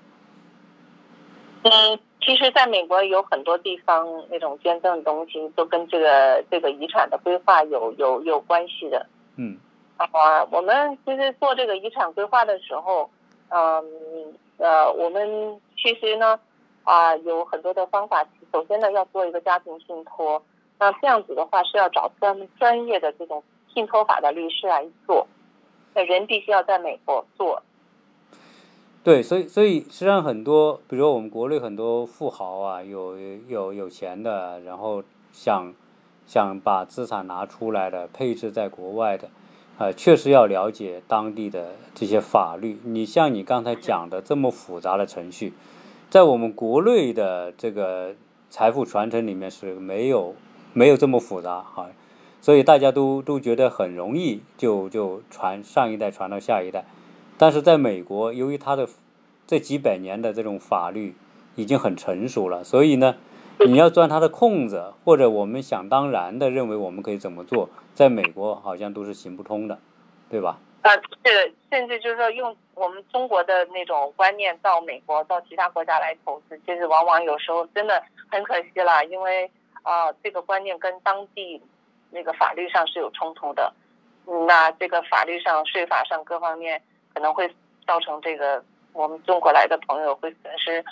[2.27, 9.05] 其实在美国有很多地方那种捐赠的东西都跟这个这个遗产的规划有有有关系的。
[9.37, 9.57] 嗯。
[9.95, 13.09] 啊，我们其实做这个遗产规划的时候，
[13.47, 16.37] 嗯，呃，我们其实呢，
[16.83, 18.27] 啊，有很多的方法。
[18.51, 20.43] 首先呢，要做一个家庭信托，
[20.77, 23.41] 那这样子的话是要找专专业的这种
[23.73, 25.25] 信托法的律师来做，
[25.93, 27.63] 那人必须要在美国做。
[29.07, 33.17] 对，所以所以实际上很多，比如说我们国内很多富豪啊，有
[33.47, 35.73] 有有钱的，然后想
[36.25, 39.29] 想把资产拿出来的，配置在国外的。
[39.77, 42.81] 呃，确实要了解当地的这些法律。
[42.83, 45.53] 你像你刚才讲的这么复杂的程序，
[46.09, 48.13] 在我们国内的这个
[48.49, 50.35] 财富传承里面是没有
[50.73, 51.87] 没有这么复杂哈，
[52.41, 56.83] 所以大家都都觉得很容易就就传上一代传到下一代。
[57.37, 58.87] 但是在美国，由于它的
[59.45, 61.15] 这几百年的这种法律
[61.55, 63.15] 已经很成熟了，所以呢。
[63.65, 69.79] 你要钻它的空子，或者我们想当然的认为我们可以怎么做，在美国好像都是行不通的，
[70.29, 70.59] 对吧？
[70.83, 70.93] 啊，
[71.25, 79.49] 是，甚至就是说用我们中国的那种观念到美国、到其他国家来投资，其实往往有时候真的很可惜了，因为
[79.81, 81.59] 啊，这个观念跟当地
[82.11, 83.73] 那个法律上是有冲突的，
[84.45, 86.79] 那这个法律上、税法上各方面
[87.17, 87.51] 可能会
[87.87, 90.85] 造成这个我们中国来的朋友会损失。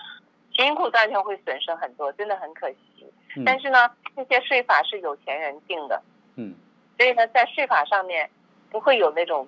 [0.54, 3.06] 辛苦赚钱会损失很多，真的很可惜。
[3.46, 6.02] 但是呢，这些税法是有钱人定的，
[6.36, 6.56] 嗯，
[6.98, 8.28] 所以呢，在税法上面
[8.72, 9.48] 不会有那种，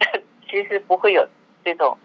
[0.48, 1.28] 其实不会有
[1.62, 1.98] 这种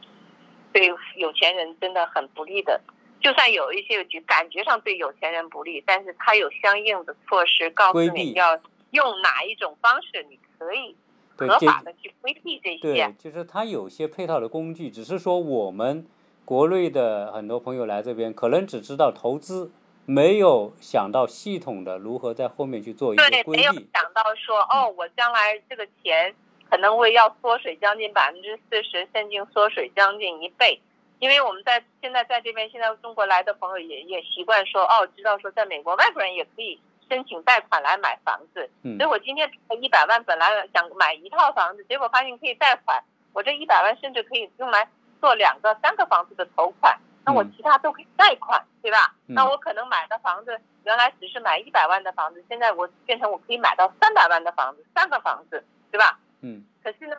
[0.74, 2.82] 对有钱人真的很不利的。
[3.22, 10.94] 就算有一些就感觉上对有钱人不利，但是他有相应的措施告诉你要用哪一种方式，你可以
[11.38, 12.80] 合法的去规避这些。
[12.80, 16.06] 对，就是他有些配套的工具，只是说我们。
[16.44, 19.72] 国内的很多朋友来这边，可能只知道投资，
[20.06, 23.52] 没有想到系统的如何在后面去做一个规避。
[23.52, 26.36] 没有想到说，哦，我将来这个钱
[26.70, 30.82] 可能会要缩水将近百分之四十，甚至缩水将近一倍。
[31.20, 36.78] 因为我们在现在在这边，现在中国来的朋友也也习惯说，哦，知道说在美国外国人也可以
[37.12, 38.70] 申请贷款来买房子。
[38.84, 38.96] 嗯。
[38.98, 44.88] 所以我今天一百万本来想买一套房子，结果发现可以贷款，我这一百万甚至可以用来。
[45.22, 49.14] 做两个、三个房子的头款，那我其他都可以贷款，对吧？
[49.28, 56.18] 那我可能买的房子原来只是买一百万的房子，现在我变成我可以买到三百万的房子，三个房子，对吧？
[56.42, 56.66] 嗯。
[56.84, 57.16] 可是呢，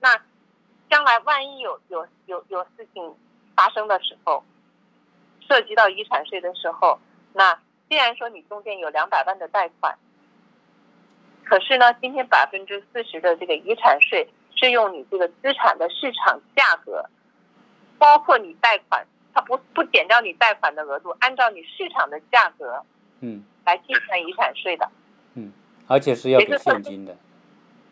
[0.00, 0.20] 那
[0.90, 3.16] 将来万一有有有有事情
[3.54, 4.42] 发生的时候，
[5.46, 6.98] 涉及到遗产税的时候，
[7.34, 7.56] 那
[7.94, 9.96] 既然说你中间有两百万的贷款，
[11.44, 17.08] 可是呢，今天百分之四十的这个遗产税是用你这个资产的市场价格。
[17.96, 22.84] 包括你贷款，它不不减掉你贷款的额度，按照你市场的价格，
[23.20, 24.90] 嗯，来计算遗产税的，
[25.34, 25.52] 嗯，
[25.86, 27.16] 而且是要给现金的。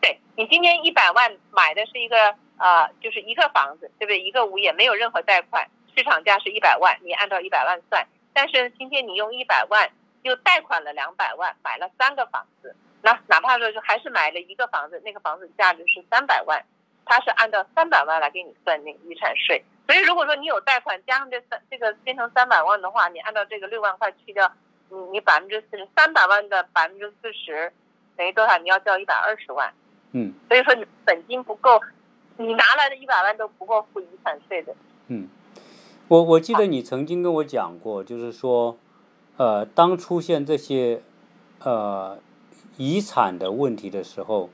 [0.01, 4.21] 对你今天一百万买的是一个呃，就是一个房子，对不对？
[4.21, 8.05] 一个物业没有任何贷款，市场价是一百万，你按照一百万算。
[8.33, 9.91] 但是今天你用一百万
[10.23, 16.65] 又贷款了两百万，买了三个房子，那哪怕说就还是买了一个房子，那个房子价值是三百万。
[17.05, 19.61] 它是按照三百万来给你算那个遗产税。
[19.89, 24.51] 所以如果说你有贷款加上这三这个变成三百万的话，你按照这个六万块去掉，
[24.89, 27.73] 你你百分之四十三百万的百分之四十
[28.17, 28.57] 等于多少？
[28.59, 29.75] 你要交一百二十万。
[30.13, 31.81] 嗯所以说你本金不够，
[32.37, 34.73] 你拿来的一百万都不够付遗产税的。
[35.09, 35.29] 嗯，
[36.09, 38.77] 我我记得你曾经跟我讲过，就是说，
[39.39, 41.03] 呃，当出现这些
[41.61, 42.19] 呃
[42.77, 44.51] 遗产的问题的时候，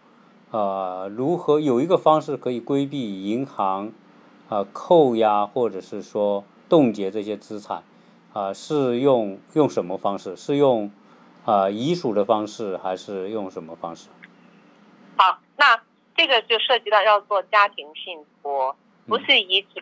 [0.53, 3.89] 呃，如何有一个方式可以规避银行
[4.49, 7.83] 啊、呃扣押或者是说冻结这些资产
[8.33, 10.37] 啊、是用用什么方式？
[10.37, 10.91] 是用
[11.45, 14.09] 啊、遗属的方式，还是用什么方式？
[15.17, 15.81] 好，那
[16.15, 19.81] 这个就涉及到要做家庭信托，不是遗嘱。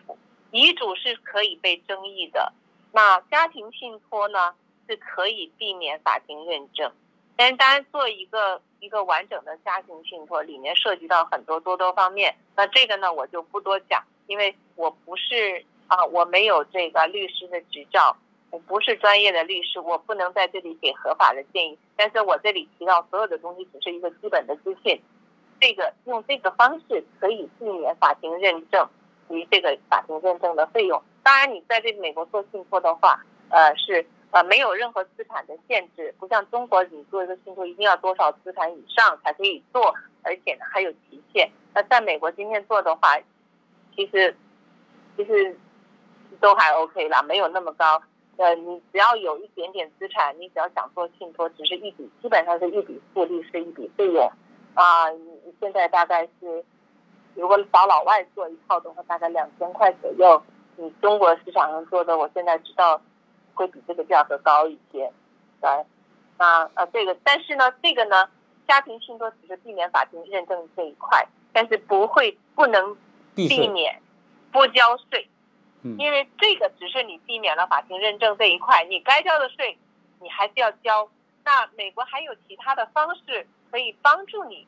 [0.57, 2.51] 遗嘱是可以被争议的，
[2.91, 4.55] 那家庭信托呢
[4.87, 6.91] 是可以避免法庭认证。
[7.35, 12.35] 但是当然做一个一个完整的家庭信托，里面涉及到很多多多方面。
[12.55, 18.17] 那这个呢我就不多讲，因为我不是啊，我没有这个律师的执照，
[18.49, 21.77] 我不是专业的律师，我不能在这里给合法的建议。
[21.95, 24.99] 但是我这里提到所有的东西只是一个基本的资讯。
[25.59, 28.87] 这个用这个方式可以避免法庭认证
[29.29, 31.01] 与这个法庭认证的费用。
[31.23, 41.49] 当然，你在这美国做信托的话，呃，是呃没有任何资产的限制，不像中国，你做一个信托一定要多少资产以上才可以做，而且呢还有期限。
[41.73, 43.17] 那在美国今天做的话，
[43.95, 44.35] 其实
[45.15, 45.57] 其实
[46.39, 48.01] 都还 OK 啦，没有那么高。
[48.37, 54.31] 呃，你只要有一点点资产，你只要想做信托，只是一笔，基本上是一笔复利是一笔费用。
[54.75, 56.63] 啊，你现在大概是，
[57.37, 60.41] 如果找老外做一套的话，大概两千块左右。
[60.75, 63.01] 你中国市场上做的，我现在知道
[63.53, 65.11] 会比这个价格高一些。
[65.59, 65.69] 对，
[66.37, 68.29] 那呃这个，但是呢，这个呢，
[68.67, 72.95] 家庭信托只是避免法庭认证这一块，但是不会不能
[73.33, 73.99] 避免
[74.51, 75.27] 不交税，
[75.81, 79.77] 嗯因为这个只是你避免了法庭认证这一块，你该交的税
[80.19, 81.09] 你还是要交。
[81.43, 84.67] 那美国还有其他的方式可以帮助你，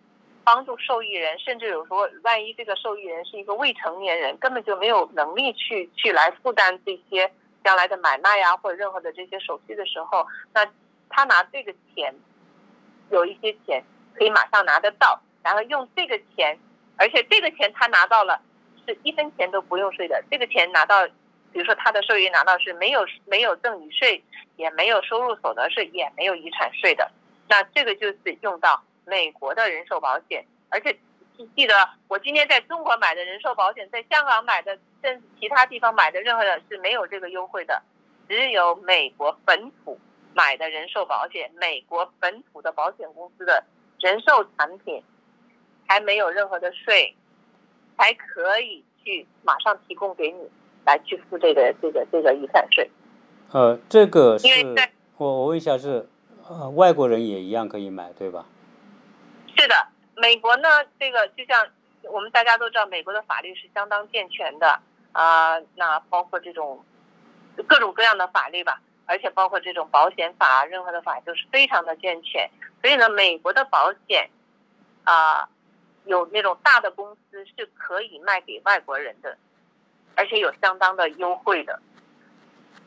[0.51, 7.31] 帮助受益人，甚至有时候万一这个受益人是一个未成年人，根本就没有能力去去来负担这些
[7.63, 10.65] 将来的买卖呀或者任何的这些手续的时候，那
[11.07, 12.11] 他拿这个钱，
[13.11, 13.83] 有一些钱
[14.15, 16.57] 可以马上拿得到，然后用这个钱，
[16.97, 18.41] 而且这个钱他拿到了
[18.87, 21.05] 是一分钱都不用税的，这个钱拿到，
[21.53, 24.23] 比如说他的受益人拿到是没有没有赠与税，
[24.55, 27.11] 也没有收入所得税，也没有遗产税的，
[27.47, 30.95] 那这个就是用到美国的人寿保险，而且
[31.55, 31.73] 记得
[32.07, 37.81] 我今天在中国买的人寿保险，在香港买的，甚至其他地方买的任何的是没有这个优惠的，
[38.27, 39.97] 只有美国本土
[40.33, 43.63] 买的人寿保险，美国本土的保险公司的
[43.99, 45.01] 人寿产品
[45.87, 47.15] 还没有任何的税，
[47.97, 50.47] 才可以去马上提供给你
[50.85, 52.89] 来去付这个这个这个遗产税。
[53.51, 54.47] 呃，这个是
[55.17, 56.07] 我我问一下是
[56.47, 58.45] 呃外国人也一样可以买对吧？
[59.59, 59.75] 是的，
[60.15, 61.67] 美国呢，这个就像
[62.03, 64.79] 我们大家都知道，美国的法律是相当健全的
[65.11, 66.81] 啊、那包括这种
[67.67, 72.49] 各种各样的法律吧，而且包括这种保险法，任何的法都是非常的健全。
[72.81, 74.29] 所以呢，美国的保险
[75.03, 75.49] 啊、
[76.05, 79.37] 有那种大的公司是可以卖给外国人的，
[80.15, 81.81] 而且有相当的优惠的。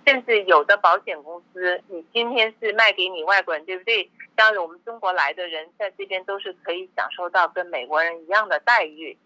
[0.07, 4.11] 甚至有的保险公司，你今天是卖给你外国人，对不对？
[4.37, 9.17] 像我们中国来的人在这边都是可以享受到跟美国人一样的待遇，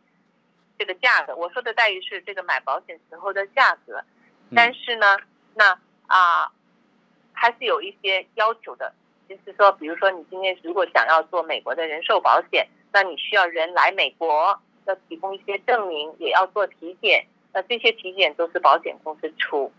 [0.79, 4.03] 这个价格，我说的待遇是这个买保险时候的价格，
[4.55, 5.17] 但是呢，
[5.55, 6.53] 那啊、
[7.33, 8.93] 还是有一些要求的，
[9.29, 19.73] 就是说，比如说你今天如果想要做美国的人寿保险，那你需要人来美国，要提供一些证明，也要做体检，那这些体检都是保险公司出，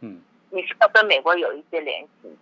[0.00, 2.36] 嗯你是要跟美国有一些联系。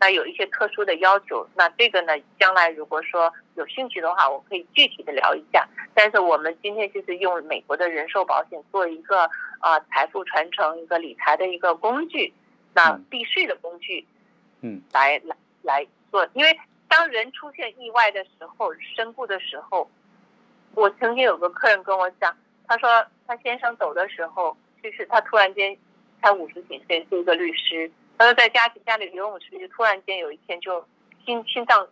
[0.00, 5.68] 那有一些特殊的要求，那这个呢，将来如果说有兴趣的话，我可以具体的聊一下。
[5.92, 9.24] 但是我们今天就是用美国的人寿保险做一个
[9.58, 12.32] 啊、呃财富传承、一个理财的一个工具，
[12.74, 14.06] 那嗯避税的工具
[14.60, 16.24] 嗯来来来做。
[16.34, 19.90] 因为当人出现意外的时候、身故的时候，
[20.74, 22.36] 我曾经有个客人跟我讲，
[22.68, 25.76] 他说他先生走的时候，就是他突然间
[26.22, 27.90] 才五十几岁，是一个律师。
[28.18, 30.84] 他说在家家里游泳池里，突然间有一天就
[31.24, 31.86] 心心脏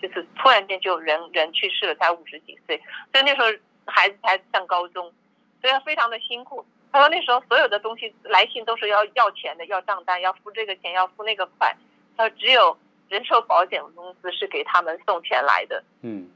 [0.00, 2.76] 就是突然间就人人去世了，才五十几岁，
[3.12, 3.46] 所以那时候
[3.86, 5.12] 孩子才上高中，
[5.60, 6.64] 所以他非常的辛苦。
[6.92, 11.74] 他说那时候所有的东西来信都是要要钱的，要账单，要付这个钱，要付那个款。
[12.16, 12.76] 他说只有
[13.08, 15.82] 人寿保险公司是给他们送钱来的。
[16.02, 16.28] 嗯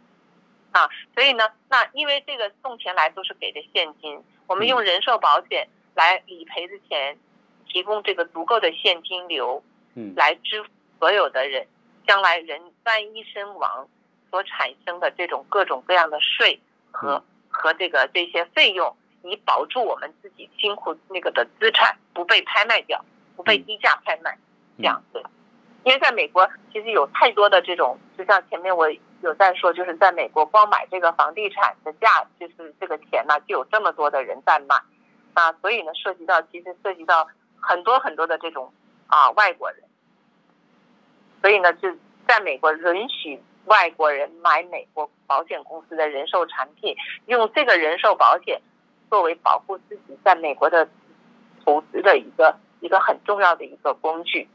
[0.73, 7.17] 啊，所以呢，那因为这个送钱来都是给的现金，我们用人寿保险来理赔的钱，
[7.75, 9.61] 提供这个足够的现金流，
[9.97, 10.69] 嗯，来支付
[11.01, 11.67] 所有的人
[12.07, 13.89] 将来人万一身亡
[14.31, 16.61] 所产生的这种各种各样的税
[16.93, 23.05] 和和这个这些费用，以保住我们自己辛苦那个的资产不被拍卖掉，
[23.35, 24.39] 不被低价拍卖，
[24.79, 25.21] 这样子。
[25.83, 28.89] 因为在美国，其实有太多的这种，就像前面我
[29.21, 34.77] 有在说，就是在美国光买这个房地产的价，就是这个钱呢，就有这么多的人在买，
[35.35, 37.29] 啊，所以呢，涉及到其实涉及到
[37.67, 38.73] 很多很多的这种
[39.07, 39.81] 啊外国人，
[41.41, 41.91] 所以呢，就
[42.29, 46.95] 在美国允许外国人买美国保险公司的人寿产品，
[47.27, 48.61] 用这个人寿保险
[49.09, 50.89] 作为保护自己在美国的
[51.65, 54.47] 投资的一个一个很重要的一个工具。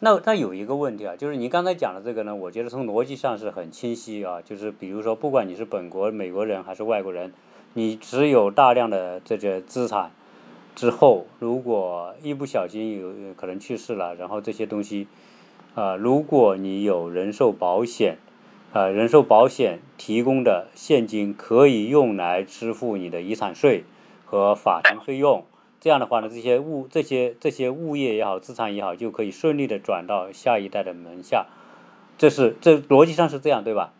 [0.00, 4.40] 那那有一个问题啊，就是你刚才讲的这个呢，我觉得从逻辑上是很清晰啊。
[4.42, 7.32] 就是比如说，不管你是本国美国人还是外国人，
[7.74, 10.10] 你持有大量的这些资产
[10.74, 15.06] 之后，如果一不小心有可能去世了，然后这些东西
[15.74, 18.18] 啊，如果你有人寿保险，
[18.72, 23.84] 啊，人寿保险提供的现金可以用来支付你的遗产税
[24.24, 25.44] 和法庭费用。
[25.80, 31.46] 这样的话呢，这些物、这些这些物业也好，资产也好，就可以顺利的转到下一代的门下。
[32.16, 33.92] 这是这逻辑上是这样，对吧？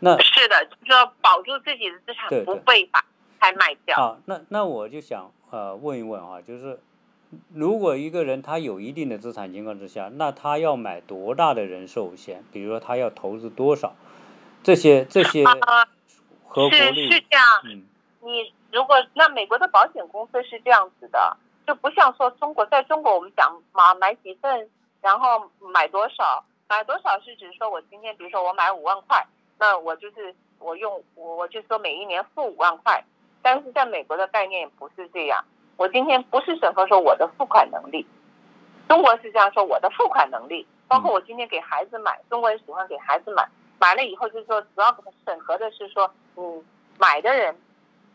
[0.00, 3.04] 那是的，就是说保住自己的资产不被法
[3.40, 3.98] 拍卖掉。
[3.98, 6.78] 啊，那那我就想呃问一问啊，就是
[7.52, 12.44] 如果一个人他有一定的资产情况之下，那他要买多大的人寿险？
[12.52, 13.94] 比如说他要投资多少？
[14.62, 15.44] 这些这些
[16.46, 17.84] 合是是这样，嗯，
[18.22, 18.52] 你。
[18.70, 21.34] 如果那美国的保险公司是这样子的，
[21.66, 24.68] 就不像说中国，在中国我们讲买买几份，
[25.00, 29.26] 然后买多少，买多少是指说我今天比如说我买五万块，
[29.58, 33.02] 那我就是我用我我就说每一年付五万块，
[33.42, 35.44] 但是在美国的概念不是这样，
[35.76, 38.06] 我今天不是审核说我的付款能力，
[38.88, 46.64] 中国是这样说我的付款能力，包括我今天给孩子买，中国人喜欢给孩子买，买了以后就是说主要审核的是说嗯
[46.98, 47.54] 买的人。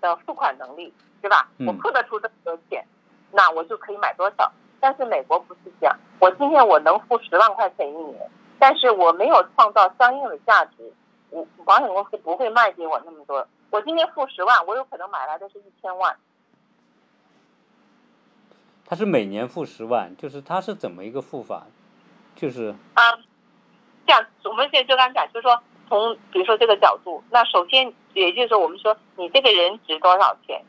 [0.04, 1.48] 的付款能力，对吧？
[1.66, 2.86] 我付得出这么多钱，
[3.32, 4.52] 那我就可以买多少。
[4.82, 10.92] 但是美国不是这样，我今天我能付十万块钱一年，但是我没有创造相应的价值，
[11.34, 13.46] 我保险公司不会卖给我那么多。
[13.70, 16.16] 我今天付十万，我有可能买来的是一千万。
[18.86, 21.66] 他是每年付十万，就是他是怎么一个付法？
[22.36, 23.12] 就是啊，
[24.06, 25.62] 这样我们现在就刚讲，就是说。
[25.90, 30.64] 从比如说这个角度，那首先也就是说，我们说你这个人值多少钱？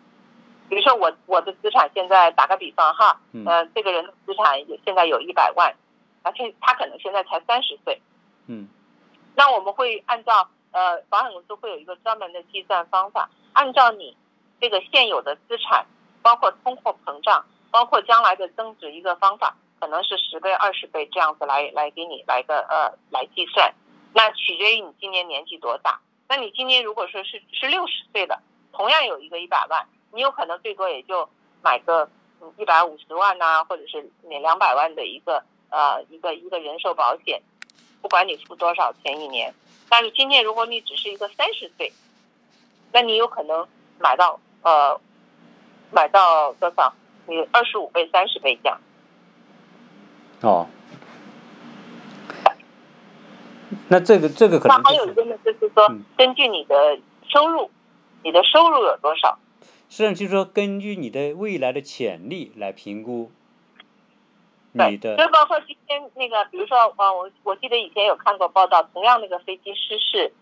[0.69, 5.73] 比如说我我的资产现在打个比方哈，呃，这个人的资产也现在有一百万，
[6.23, 8.03] 而且他可能现在才三十岁，
[8.49, 8.69] 嗯，
[9.35, 14.17] 那我们会按照呃保险公司会有一个专门的计算方法，按照你
[14.61, 15.85] 这个现有的资产，
[16.23, 23.75] 包括通货膨胀，包括将来的增值一个方法，可能是十倍、二十倍这样子来来给你来个呃来计算。
[24.13, 26.01] 那取决于你今年年纪多大。
[26.29, 28.41] 那你今年如果说是是六十岁的，
[28.73, 31.29] 同样有一个一百万，你有可能最多也就
[31.63, 32.09] 买个
[32.57, 37.43] 一百五十万呐，或者是两两百万的一个呃一个一个人寿保险，
[38.05, 39.55] 不管你付多少钱一年。
[39.89, 41.91] 但是今天如果你只是一个三十岁，
[42.93, 43.67] 那你有可能
[43.99, 45.01] 买到呃
[45.91, 46.93] 买到多少？
[47.27, 48.79] 你二十五倍、三十倍这样。
[50.43, 50.67] 哦。
[53.89, 55.89] 那这个这个可能那还有一个呢，就是说
[56.19, 57.71] 根据你的收入，
[58.23, 59.39] 你的收入有多少？
[59.89, 63.33] 实际上就是说根据你的未来的潜力来评估
[64.75, 65.17] 你的。
[65.17, 70.33] 就包括今天那个，比如说，呃，我我记得以前有看过报道，同样那个飞机失事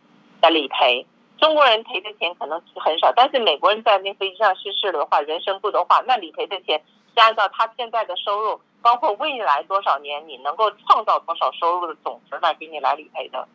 [0.40, 1.06] 的理赔，
[1.38, 6.82] 中国人赔的钱可能是很少，但是美国人在那飞机上失事的话，人身故的话，那理赔的钱
[7.14, 8.60] 是按照他现在的收入。
[8.82, 13.46] 包括未来多少年你能够创造多少收入的总值来给你来理赔的，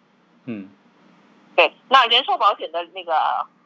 [0.46, 0.70] 嗯，
[1.54, 3.14] 对，那人寿保险的那个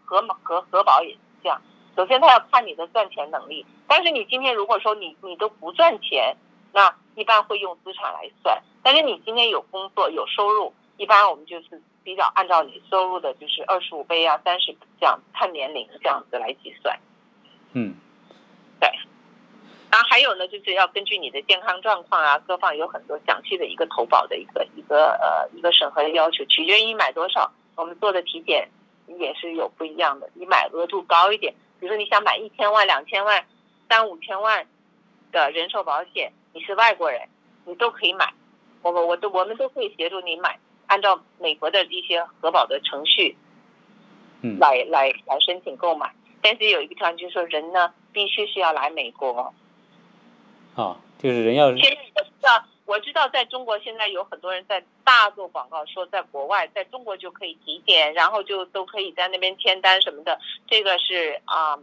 [0.03, 1.61] 核核核保也是这样。
[1.95, 3.63] 首先，他要看你的赚钱能力。
[3.87, 6.35] 但是你今天如果说你你都不赚钱，
[6.73, 8.61] 那一般会用资产来算。
[8.83, 16.99] 但是你今天有工作有收入，一般我们就是比较按照你收入的，就是二十五倍啊、三十这样看年龄这样子来计算。
[17.73, 17.95] 嗯，
[18.79, 18.89] 对。
[19.91, 27.51] 然后还有呢，就是要根据你的健康状况啊，各方有很多详细的一个投保的一个一个呃一个审核的要求，取决于你买多少。
[27.75, 28.69] 我们做的体检
[29.19, 33.45] 也是有不一样的，你买额度高一点，比如说你想买一千万、两千万、
[33.89, 34.65] 三五千万
[35.31, 37.21] 的人寿保险，你是外国人，
[37.65, 38.33] 你都可以买。
[38.81, 43.37] 我们我都我们都可以协助你买，按照美国的一些核保的程序，
[44.41, 46.11] 嗯来来来申请购买。
[46.41, 49.53] 但是有一个条件就是说，人呢必须是要来美国。
[50.75, 60.39] 啊，就是人要现在我知道，我知道在中国现在有很多人在大做广告，说在国外，在中国就可以体检，然后就都可以在那边签单什么的。
[60.67, 61.77] 这个是啊、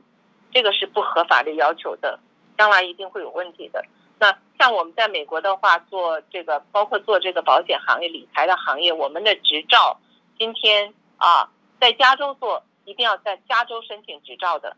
[0.51, 2.19] 这个是不合法的要求的，
[2.57, 3.85] 将来一定会有问题的。
[4.19, 9.99] 那像我们在美国的话，做这个包括做这个保险行业、理财的行业，我们的执照
[10.39, 11.49] 今天啊，
[11.81, 14.77] 在加州做一定要在加州申请执照的。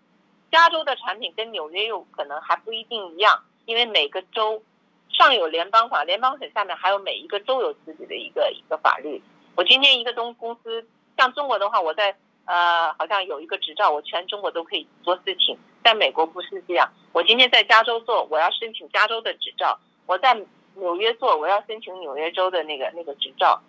[0.51, 4.63] 加州的产品跟纽约有可能还不一定一样，因为每个州
[5.09, 9.23] 上有联邦法，联邦省下面还有每一个州有自己的一个一个法律。
[9.57, 10.87] 我今天一个东公司，
[11.17, 15.59] 像中国的话，我在呃好像有一个执照，我全中国都可以做事情。
[15.83, 20.35] 在美国不是这样，我今天在加州做，我要申请加州的执照；我在
[20.75, 23.61] 纽约做，我要申请纽约州的那个那个执照。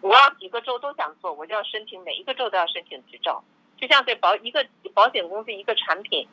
[0.00, 3.42] 我要几个州都想做，我就要申请每一个州都要申请执照。
[3.80, 4.64] 就像对保一个
[4.94, 6.28] 保险公司一个产品，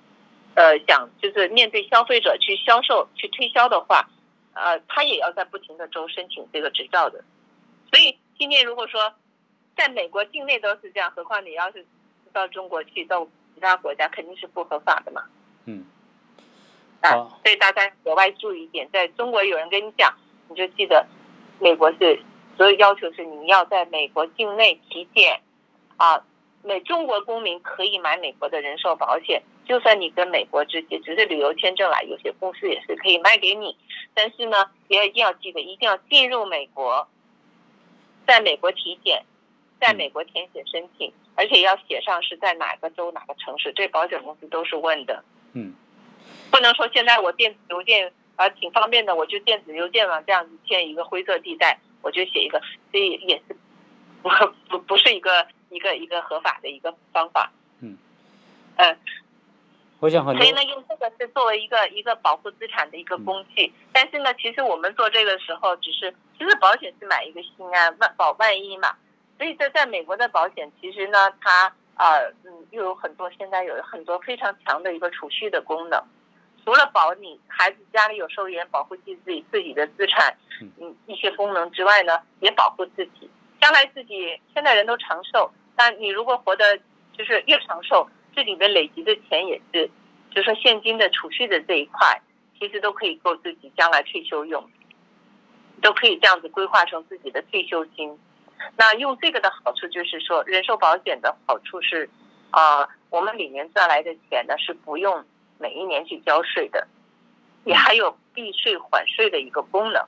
[0.54, 4.08] 呃，想就是面对消费者去销售、去推销的话，
[4.54, 7.24] 呃，他也要在不停的州申请这个执照的。
[7.92, 9.14] 所以今天如果说
[9.76, 11.86] 在美国境内都是这样，何况你要是
[12.32, 15.24] 到中国去，到其他国家肯定是不合法的嘛。
[15.66, 15.86] 嗯
[17.02, 17.12] 啊，
[17.44, 20.14] 所以大家格外注意一点，在中国有人跟你讲，
[20.48, 21.06] 你就记得，
[21.60, 22.22] 美国是
[22.56, 25.42] 所有要求是你要在美国境内体检，
[25.98, 26.24] 啊，
[26.64, 33.76] 美中国公民可以买美国的人寿保险，就算你跟美国直接只是旅游签证来，有些公司也是可以卖给你，
[34.14, 37.06] 但是呢，也一定要记得，一定要进入美国，
[38.26, 39.26] 在美国体检，
[39.84, 45.22] 在美国填写申请，而且要写上是在哪个州哪个城市，这保险公司都是问的。
[45.52, 45.76] 嗯
[46.50, 52.62] 不能说现在我电子邮件啊、挺方便的，我就电子邮件嘛，这样子建一个灰色地带，我就写一个，
[52.92, 53.56] 所以也是
[54.22, 54.30] 不
[54.70, 57.52] 不不是一个一个一个合法的一个方法。
[57.82, 57.98] 嗯
[58.78, 58.98] 嗯，
[60.00, 63.72] 我想所以呢，用这个是作为一个一个保护资产的一个工具。
[63.92, 68.96] 但是呢，其实我们做这个时候，只是其实保险是买一个心安，万保万一嘛。
[69.38, 76.02] 所以在在美国的保险，其实呢，它呃嗯又有很多现在有很多非常强的一个储蓄的功能。
[76.64, 80.34] 除了保你孩子家里有寿险，保护自己自己自己的资产，
[80.80, 83.30] 嗯一些功能之外呢，也保护自己。
[83.60, 86.78] 将来自己现在人都长寿，但你如果活得
[87.18, 89.90] 就是越长寿，这里面累积的钱也是，
[90.32, 92.22] 就是说现金的储蓄的这一块，
[92.60, 94.70] 其实都可以够自己将来退休用，
[95.82, 98.18] 都可以这样子规划成自己的退休金。
[98.78, 102.10] 那用这个的好处就是说，人寿保险的好处是，
[102.52, 105.24] 啊、我们里面赚来的钱呢是不用
[105.60, 106.88] 每一年去交税的，
[107.66, 110.04] 也还有避税缓税的一个功能。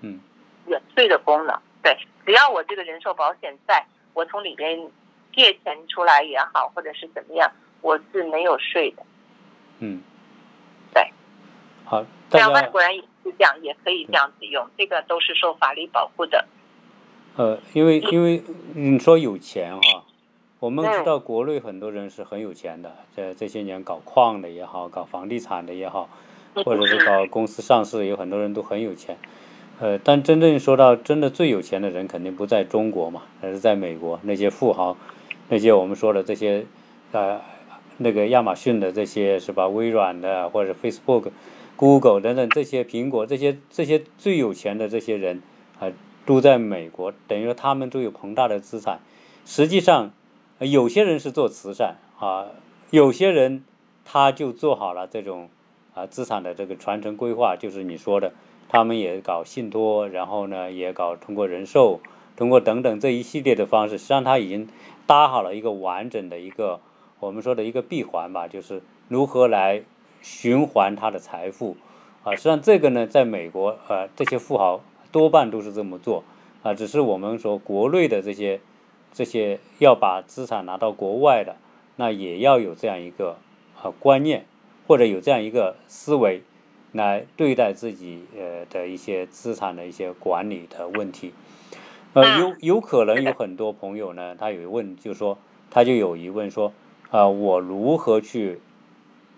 [0.00, 0.20] 嗯
[0.66, 1.60] 免税的功能。
[1.82, 1.94] 对，
[2.24, 3.84] 只要我这个人寿保险在，
[4.14, 4.90] 我从里边
[5.34, 7.50] 借钱出来也好，或者是怎么样，
[7.82, 9.02] 我是没有税的。
[9.80, 10.00] 嗯，
[10.94, 11.12] 对，
[11.84, 16.46] 好，这大家样外国人也是这样，也可以这样子用，这个都是受法律保护的。
[17.36, 18.42] 呃，因为因为
[18.74, 20.04] 你说有钱哈，
[20.60, 26.08] 我们知嗯道国内很多人是很有钱的，这这些年搞矿的也好，搞房地产的也好，
[26.64, 29.16] 或者是搞公司上市，有很多人都很有钱。
[29.80, 34.20] 呃，但真正说到真的最有钱的人，肯定不在中国嘛，而是在美国。
[34.22, 34.96] 那些富豪，
[35.48, 36.64] 那些我们说的这些，
[37.10, 37.40] 呃，
[37.96, 39.66] 那个亚马逊的这些是吧？
[39.66, 41.32] 微软的或者 Facebook、
[41.74, 45.42] Google 等等这些苹果这些这些最有钱的这些人
[45.80, 45.90] 啊、
[46.26, 49.00] 都在美国，等于说他们都有庞大的资产。
[49.44, 50.12] 实际上，
[50.58, 52.46] 有些人是做慈善啊，
[52.90, 53.64] 有些人
[54.04, 55.48] 他就做好了这种
[55.94, 58.32] 啊资产的这个传承规划，就是你说的，
[58.68, 62.00] 他们也搞信托，然后呢也搞通过人寿，
[62.36, 64.68] 通过等等这一系列的方式，实际上他已经
[65.06, 66.80] 搭好了一个完整的一个
[67.20, 69.82] 我们说的一个闭环吧，就是如何来
[70.22, 71.76] 循环他的财富
[72.22, 72.32] 啊。
[72.34, 74.80] 实际上这个呢，在美国呃这些富豪
[75.14, 76.24] 多半都是这么做
[76.64, 78.60] 啊，只是我们说国内的这些
[79.12, 81.54] 这些要把资产拿到国外的，
[81.94, 83.36] 那也要有这样一个
[83.80, 84.44] 啊观念，
[84.88, 86.42] 或者有这样一个思维
[86.90, 91.32] 来对待自己呃的一些资产的一些管理的问题。
[92.14, 95.38] 呃，有有可能有很多朋友呢，他有问，就说
[95.70, 96.72] 他就有疑问说，
[97.10, 98.58] 啊、我如何去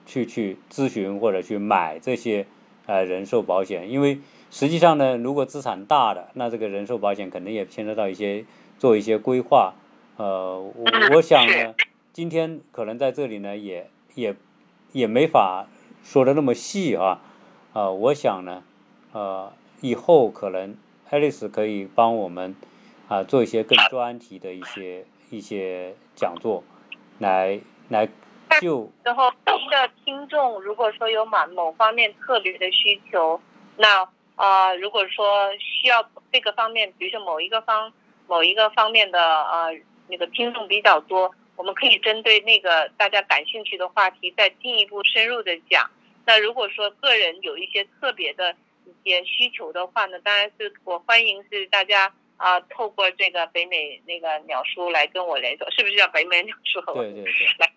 [0.07, 2.47] 去去咨询或者去买这些
[2.87, 3.91] 呃人寿保险？
[3.91, 4.18] 因为
[4.59, 8.43] 实际上呢，如果资产大的，那这个人寿保险可能也牵扯到一些
[8.79, 9.75] 做一些规划。
[10.17, 11.75] 呃，我我想呢，
[12.15, 14.35] 今天可能在这里呢，也也
[14.93, 15.67] 也没法
[16.03, 17.21] 说的那么细啊。
[17.75, 18.63] 啊、我想呢，
[19.13, 19.53] 呃，
[19.83, 20.75] 以后可能
[21.11, 22.57] 爱丽丝可以帮我们
[23.09, 26.65] 啊、做一些更专题的一些一些讲座，
[27.19, 28.09] 来来
[28.63, 28.91] 就。
[29.03, 33.39] 然后您的听众如果说有某某方面特别的需求，
[33.77, 37.93] 那啊，如果说需要这个方面，比如说某一个方
[38.28, 39.76] 某一个方面的呃
[40.09, 45.91] 那个听众比较多，我们可以针对那个大家感兴趣的话题再进一步深入的讲。
[46.24, 56.80] 那如果说个人有一些特别的一些需求的话呢，当然是我欢迎是大家啊透过这个北美那个鸟叔来跟我联系，是不是叫北美鸟叔？
[56.93, 57.32] 对对对。
[57.59, 57.72] 来，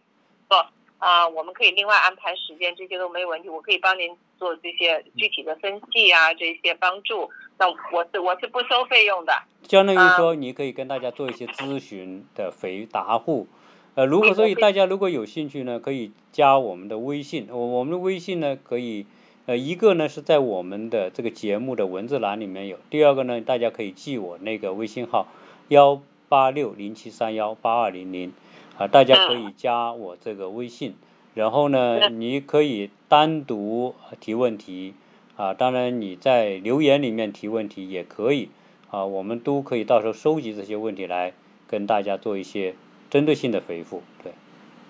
[0.50, 0.66] 做
[1.00, 3.50] 啊，我们可以另外安排时间，这些都没有问题。
[3.50, 7.30] 我可以帮您做这些具体的分析啊，这些帮助。
[7.58, 9.34] 那我是我是不收费用的。
[9.64, 13.48] 相当于说，你可以跟大家做一些咨询的回答户。
[13.96, 17.48] 呃，如果所以大家如果有兴趣呢，可以加我们的微信。
[17.50, 19.06] 我我们的微信呢，可以，
[19.46, 22.78] 呃，一个呢是在我们的这个节目的文字栏里面有。
[22.90, 25.28] 第二个呢，大家可以记我那个微信号
[25.70, 28.32] 幺八六零七三幺八二零零，
[28.80, 30.96] 啊，大家可以加我这个微信。
[31.36, 34.96] 然后呢，你可以单独提问题，
[35.36, 38.50] 啊，当然你在留言里面提问题也可以，
[38.90, 41.34] 啊，我们都可以到时候收集这些问题来
[41.68, 42.74] 跟大家做一些。
[43.10, 44.32] 针对性的回复，对，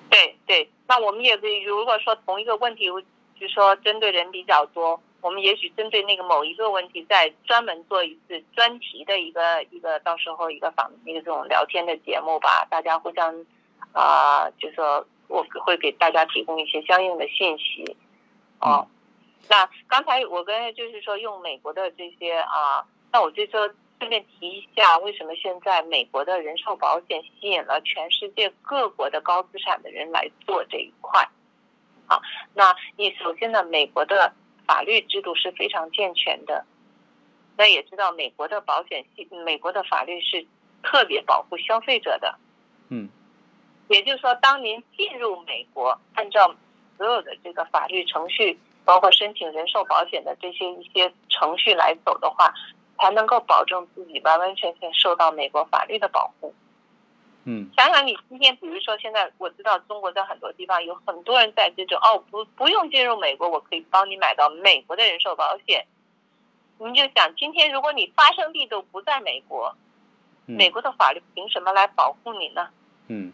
[0.10, 2.88] 对对，那我们也可以，如果说同一个问题，
[3.40, 13.34] 就是说针对人比较多，我们也许针对那个某一个问题，再专门做一次专题的一个一个，到时候一个访一个这种聊天的节目吧，大家互相
[13.94, 17.96] 啊，就说我会给大家提供一些相应的信息，
[18.60, 18.88] 哦，
[19.50, 23.70] 那刚才我跟就是说用美国的这些啊，那我就说。
[24.02, 31.22] 顺便提一下，为什么现在美国的人寿保险吸引了全世界各国的高资产的人来做这一块？
[32.08, 32.18] 啊，
[32.54, 34.34] 那你首先呢，美国的
[34.66, 36.66] 法律制度是非常健全的，
[37.58, 40.48] 那也知道美国的保险系，美国的法律是
[40.82, 42.40] 特别保护消费者的。
[42.88, 43.10] 嗯，
[43.90, 46.56] 也就是说，当您进入美国，按照
[46.98, 52.54] 所有的这个法律程序，包括申请人寿保险的这些一些程序来走的话。
[53.02, 56.54] 才能够保证自己完完全全受到美国法律的保护。
[57.46, 65.86] 嗯，想想你今天，比如说现在，我知道中国在很多地方有很多人在这种哦，不不用进入美国，我可以帮你买到美国的人寿保险。
[66.78, 69.74] 你就想，今天如果你发生地都不在美国，
[70.46, 72.68] 美国的法律凭什么来保护你呢？
[73.08, 73.32] 嗯，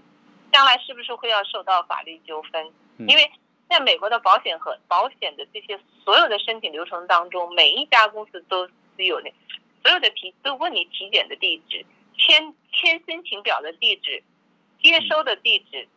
[0.56, 2.72] 将来是不是会要受到法律纠纷？
[3.00, 3.30] 因为
[3.70, 9.30] 在美国的保险和保险的这些所有的申请流程当中，每一家公司都是有那。
[9.84, 11.86] 所有的体都问你体检的地址、
[12.18, 14.24] 签签申请表的地址、
[14.82, 15.90] 接收的地址，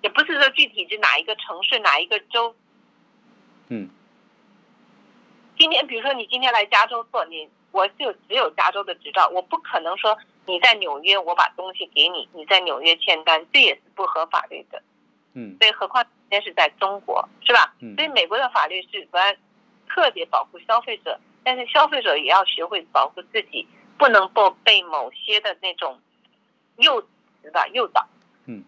[0.00, 2.54] 也不是说具体是哪一个城市、哪一个州。
[3.66, 3.90] 嗯。
[5.58, 10.16] 今天，比如说你今天来加州做，你我就只有加州的执照，我不可能说
[10.46, 14.82] 你在纽约，我把东西给你，你在纽约签单，这也是不合法律的。
[15.34, 15.56] 嗯。
[15.60, 17.74] 所以，何况今天是在中国，是吧？
[17.80, 17.94] 嗯。
[17.96, 19.36] 所以，美国的法律是专
[19.88, 21.18] 特别保护消费者。
[21.44, 23.66] 但是消费者也要学会保护自己，
[23.98, 25.98] 不能够被某些的那种
[26.76, 27.04] 诱
[27.42, 28.06] 是吧诱导。
[28.46, 28.62] 嗯，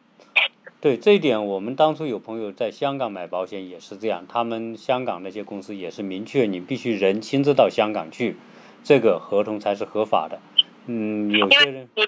[0.81, 8.37] 对这一点，我们当初有朋友在香港买保险也是这样，他们香港那些公司也是明确，你必须人亲自到香港去，
[8.83, 10.41] 这个合同才是合法的。
[10.87, 12.07] 嗯，有些人对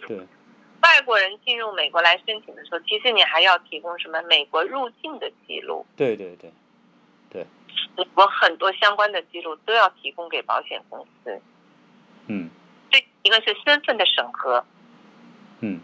[0.82, 5.84] 外国人进入美国来申请的时候，其实你还要提供什么美国入境的记录。
[5.96, 6.52] 对对对。
[7.28, 7.44] 对，
[8.14, 11.40] 我很多相关的记录都要提供给保险公司。
[12.28, 12.48] 嗯，
[12.88, 14.64] 这一个是身份的审核。
[15.60, 15.80] 嗯，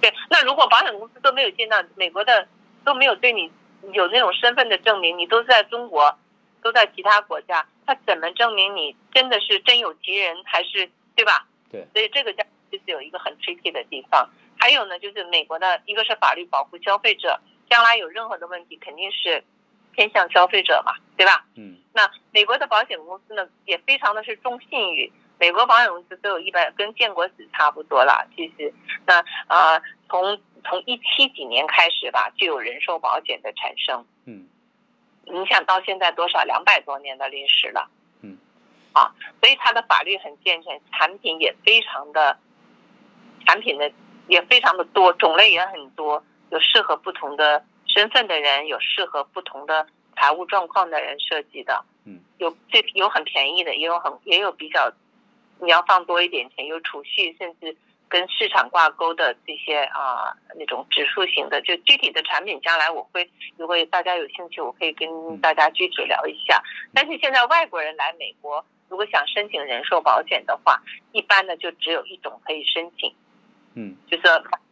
[0.00, 2.48] 对，那如果保险公司都没有见到美国的，
[2.84, 3.50] 都没有对你
[3.92, 6.18] 有那种身份的证明，你都在中国，
[6.62, 11.46] 都在其他国家，他怎么证明你真的是真有其人，还是对吧？
[11.70, 14.28] 对，所以这个就是有一个很 tricky 的地方。
[14.58, 19.42] 还有呢，就是美国的一个是法律保护消费者，将来有任何的问题，肯定是。
[19.92, 21.44] 偏向消费者嘛，对吧？
[21.56, 21.76] 嗯。
[21.92, 25.12] 那美国的保险公司呢，也非常的是重信誉。
[25.36, 28.24] 美国保险公司都有一百，跟建国史差不多了。
[28.36, 28.72] 其实，
[29.04, 29.18] 那
[29.48, 34.06] 啊，从从一七几年开始吧，就有人寿保险的产生。
[34.26, 34.48] 嗯。
[35.24, 37.90] 你想到现在多少两百多年的历史了？
[38.94, 39.02] 嗯。
[39.02, 42.36] 啊，所以它的法律很健全，产品也非常的，
[43.46, 43.90] 产品的
[44.28, 47.64] 也非常的多，种类也很多，有适合不同的。
[47.92, 49.84] 身份的人有适合不同的
[50.14, 54.92] 财务状况的人设计的，嗯，有这有很便宜的，也有很也有比较，
[55.58, 57.76] 你要放多一点钱，有储蓄，甚至
[58.08, 66.62] 跟市场挂钩的这些啊那种指数型的，就具体的产品，将来我会如果大家有兴趣，我可以跟大家具体聊一下。
[66.94, 70.78] 但是现在外国人来美国，如果想申请人寿保险的话，
[71.12, 73.14] 一般呢就只有一种可以申请，
[73.74, 74.22] 嗯，就是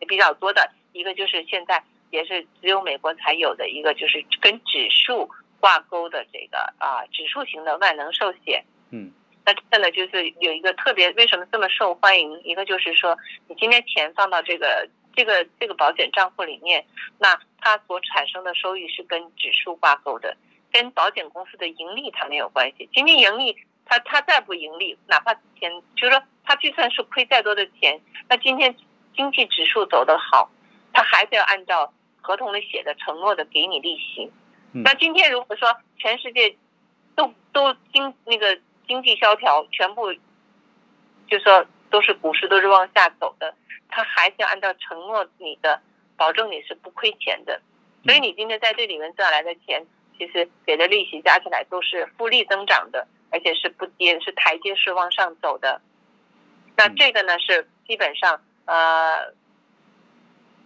[0.06, 1.82] 比较多的一个就是现在。
[2.10, 5.28] 也是只有美国才有的一个，就是跟指数
[5.60, 8.64] 挂钩的这个啊指数型的万能寿险。
[8.90, 9.12] 嗯，
[9.44, 12.42] 那这个呢，就是有一个特别，为什么这么受欢迎？
[12.44, 13.14] 一个就是说，
[13.46, 16.82] 你今天钱放到这个这个这个保险账户里面，
[17.18, 20.34] 那它所产生的收益是跟指数挂钩的，
[20.72, 22.88] 跟保险公司的盈利它没有关系。
[22.94, 23.54] 今天盈利，
[23.88, 28.76] 它它再不盈利，哪怕钱就是说他就算是亏再多的钱，那今天
[29.16, 30.50] 经济指数走得好，
[30.92, 34.30] 他还是要按照合同里写的承诺的给你利息。
[34.74, 36.54] 嗯那今天如果说全世界
[37.16, 40.12] 都都经那个经济萧条，全部
[41.26, 43.54] 就说都是股市都是往下走的，
[43.88, 45.80] 他还是要按照承诺你的，
[46.16, 47.60] 保证你是不亏钱的。
[48.04, 49.84] 所以你今天在这里面赚来的钱，
[50.18, 55.80] 其实给的利息加起来都是复利增长的，而且是不跌，是台阶式往上走的。
[56.76, 59.32] 那嗯这个呢是基本上呃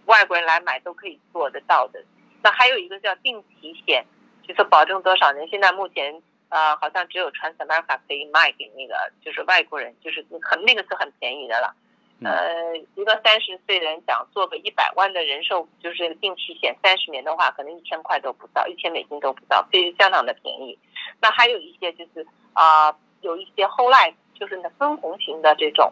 [0.05, 2.03] 外国人来买都可以做得到的。
[2.41, 4.05] 那还有一个叫定期险，
[4.47, 5.47] 就是保证多少年。
[5.47, 11.75] 现在目前呃好像只有 Transamerica 可以卖给那个就是外国人，就是很那个是很便宜的了。
[12.19, 20.77] 嗯呃，一个三十岁的人想做个一百万的人寿，就是定期险，三十年的话，可能一千块都不到，一千美金都不到，这是相当的便宜。
[21.19, 25.91] 那还有一些就是啊、有一些 whole life，就是那分红型的这种。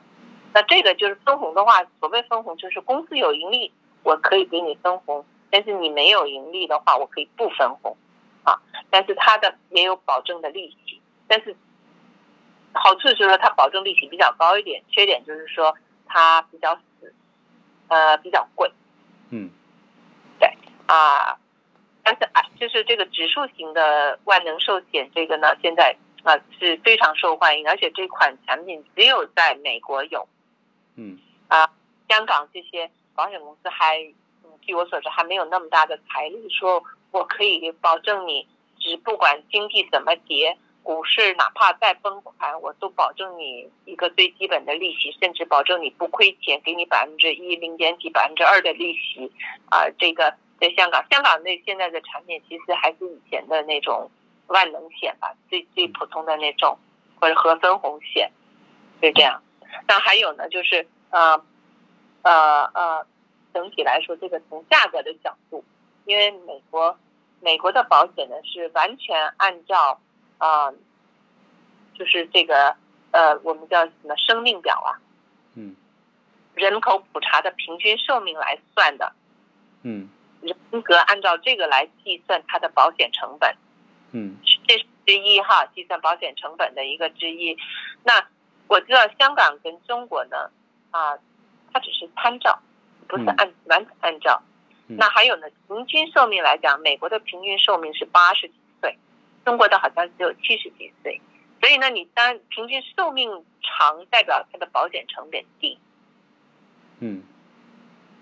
[0.54, 3.72] 那这个就是分红的话，所谓分红就是公司有盈利，
[4.04, 7.96] 我可以给你分红，但是你没有盈利的话，我可以不分红，
[8.44, 8.60] 啊，
[8.90, 11.56] 但是它的也有保证的利息，但是
[12.74, 15.74] 好处就是说它保证利息比较高一点，缺点就是说
[16.06, 17.14] 它比较死，
[17.88, 18.70] 呃，比较贵
[19.30, 19.50] 嗯
[20.40, 20.50] 对
[20.88, 21.38] 啊。
[22.04, 30.28] 但是啊，就是这个指数型的万能寿险，这个呢，现在啊是非常受欢迎，而且这款产品只有在美国有，
[30.96, 31.18] 嗯
[31.48, 31.70] 啊
[32.10, 33.98] 香港这些保险公司还，
[34.44, 38.48] 嗯，据我所知还没有那么大的财力，说我可以保证你，
[38.80, 49.32] 只不管经济怎么跌，股市哪怕再崩盘，我都保证你一个最基本的利息，甚至保证你不亏钱，给你百分之一、零点几、百分之二的利息。
[49.70, 54.10] 啊、这个在香港，香港那现在的产品其实还是以前的那种
[54.52, 56.78] 万能险吧，最最普通的那种，
[57.20, 58.32] 或者和分红险，
[59.02, 59.42] 就这样。
[59.88, 61.44] 那还有呢，就是呃
[62.22, 63.06] 呃呃，
[63.54, 65.64] 整体来说，这个从价格的角度，
[66.06, 66.98] 因为美国
[67.40, 70.00] 美国的保险呢是完全按照
[70.38, 70.74] 啊、呃
[71.94, 72.76] 就是这个
[73.12, 75.00] 呃我们叫什么生命表啊，
[75.56, 75.76] 嗯
[76.56, 79.14] 人口普查的平均寿命来算的，
[79.84, 80.10] 嗯
[80.42, 83.56] 人格按照这个来计算它的保险成本。
[84.12, 84.38] 嗯。
[84.68, 87.58] 这是之一哈，计算保险成本的一个之一。
[88.04, 88.26] 那
[88.68, 90.50] 我知道香港跟中国呢，
[90.92, 91.18] 啊，
[91.74, 92.58] 它只是参照，
[93.08, 94.42] 不是按、完全按照。
[94.88, 98.98] 那还有呢，平均寿命来讲，美国的平均寿命是八十几岁，
[99.44, 101.20] 中国的好像只有七十几岁。
[101.60, 103.30] 所以呢，你单平均寿命
[103.62, 105.78] 长，代表它的保险成本低。
[107.00, 107.24] 嗯。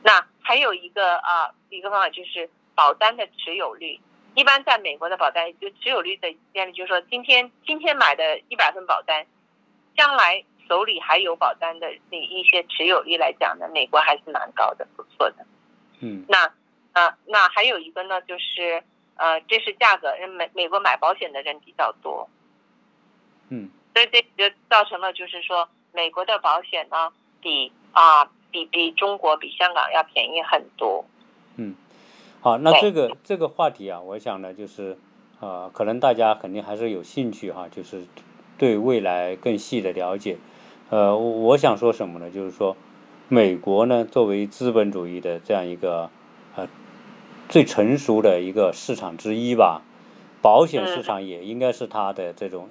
[0.04, 4.00] 那还有一个啊，一个方法就是保单的持有率。
[4.36, 9.26] 一般在美国的保单，就持有率的建立，就是说今天今天买的一百份保单，
[9.96, 15.46] 将来手里还有保单的那一些持有率来讲呢，美国还是蛮高的，不错的。
[16.02, 16.46] 嗯那
[16.94, 18.82] 啊，那还有一个呢，就是
[19.16, 22.30] 呃，这是价格，人美美国买保险的人比较多，
[23.50, 27.12] 嗯所以这就造成了就是说，美国的保险呢
[27.42, 31.04] 比啊比比中国比香港要便宜很多。
[31.58, 31.76] 嗯，
[32.42, 34.98] 好，那这个这个话题啊，我想呢，就是
[35.42, 38.04] 呃，可能大家肯定还是有兴趣哈，就是
[38.58, 40.38] 对未来更细的了解。
[40.90, 42.30] 呃，我我想说什么呢？
[42.32, 42.78] 就是说，
[43.28, 46.10] 美国呢，作为资本主义的这样一个
[46.56, 46.68] 呃
[47.50, 49.82] 最成熟的一个市场之一吧，
[50.42, 52.70] 保险市场也应该是它的这种，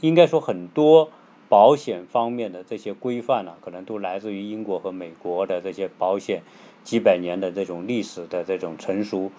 [0.00, 1.10] 应该说很多
[1.50, 6.42] 保险方面的这些规范呢、可能都来自于英国和美国的这些保险
[6.86, 9.32] 几百年的这种历史的这种成熟。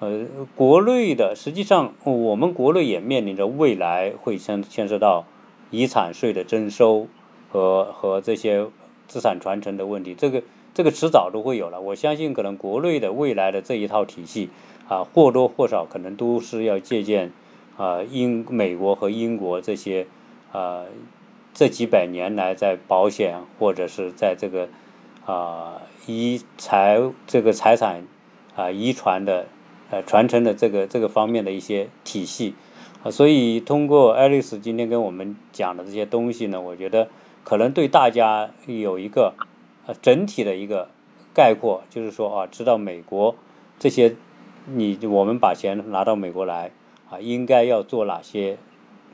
[0.00, 5.24] 呃，国内的实际上我们国内也面临着未来会牵牵涉到
[5.70, 7.06] 遗产税的征收
[7.50, 8.66] 和和这些
[9.08, 10.42] 资产传承的问题，这个
[10.72, 11.80] 这个迟早都会有了。
[11.80, 14.50] 我相信可能国内的未来的这一套体系
[14.88, 17.32] 啊，或多或少可能都是要借鉴
[17.76, 20.06] 啊英美国和英国这些
[20.52, 20.84] 啊
[21.52, 24.68] 这几百年来在保险或者是在这个
[25.26, 28.06] 啊遗财这个财产
[28.54, 29.46] 啊遗传的
[29.90, 32.54] 呃传承的这个这个方面的一些体系。
[33.02, 37.08] 啊，所以通过爱丽丝今天跟我们讲的这些东西呢，我觉得
[37.44, 39.32] 可能对大家有一个
[39.86, 40.90] 呃整体的一个
[41.32, 43.34] 概括，就是说啊，知道美国
[43.78, 44.16] 这些
[44.66, 46.72] 你我们把钱拿到美国来
[47.08, 48.58] 啊，应该要做哪些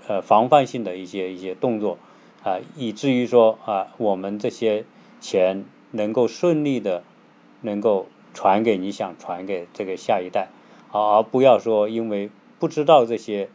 [0.09, 1.97] 呃防范性的一些一些动作
[2.43, 4.85] 啊，以至于说啊，我们这些
[5.21, 5.65] 钱
[5.97, 7.03] 能够顺利的
[7.63, 10.49] 能够传给你想传给这个下一代，
[10.93, 13.49] 而不要说因为不知道这些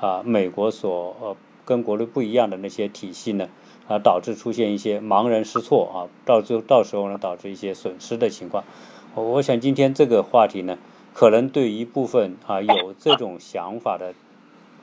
[0.00, 3.48] 啊美国所呃跟国内不一样的那些体系呢。
[3.88, 5.96] 啊，导致出现一些茫然失措啊，
[6.26, 8.62] 到最到时候呢，导致一些损失的情况。
[9.14, 10.76] 我想今天这个话题呢，
[11.14, 14.12] 可能对一部分啊有这种想法的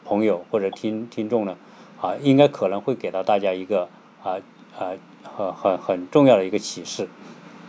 [0.03, 1.55] 朋友或者听听众呢，
[2.01, 3.88] 啊，应该可能会给到大家一个
[4.24, 4.41] 啊
[4.76, 4.93] 啊
[5.36, 7.07] 很很很重要的一个启示。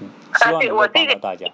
[0.00, 1.46] 嗯，希望能够帮到大家。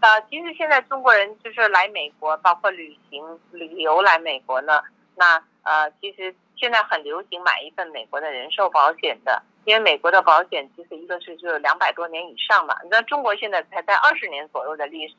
[0.00, 4.82] 呃，其实现在中国人就是来美国，包括旅行旅游来美国呢，
[5.16, 6.34] 那呃，其实。
[6.56, 15.14] 现在很流行买一份美国的人寿保险的，因为美国的保险其实一个是就两百多年以上嘛，那中国现在才在二十年左右的历史，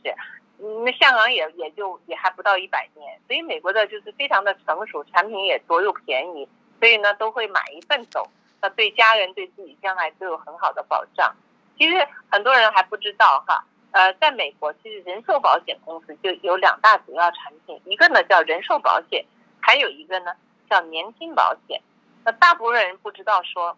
[0.85, 6.47] 那香港也也就也还不到一百年，所以美国的就是非常的成熟，产品也多又便宜，
[6.79, 8.25] 所以呢都会买一份走，
[8.69, 11.35] 对家人对自己将来都有很好的保障。
[11.77, 19.25] 其实很多人还不知道哈，呃，在美国其实人寿保险公司就有两大主要产品，一个呢叫人寿保险，
[19.61, 20.31] 还有一个呢。
[20.67, 21.79] 叫年金保险，
[22.23, 23.77] 那大部分人不知道说，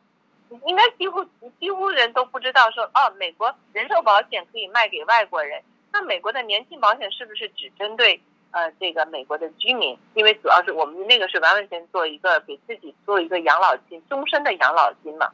[0.65, 1.21] 应该几乎
[1.59, 5.61] 几乎人都不知道说，哦，美国人寿保险可以卖给外国人，
[5.91, 9.98] 那美国的年金保险是不是只针对呃这个美国的居民？
[10.14, 15.32] 因为主要是我们那个是完完全做一个给自己做一个养老金，终身的养老金嘛。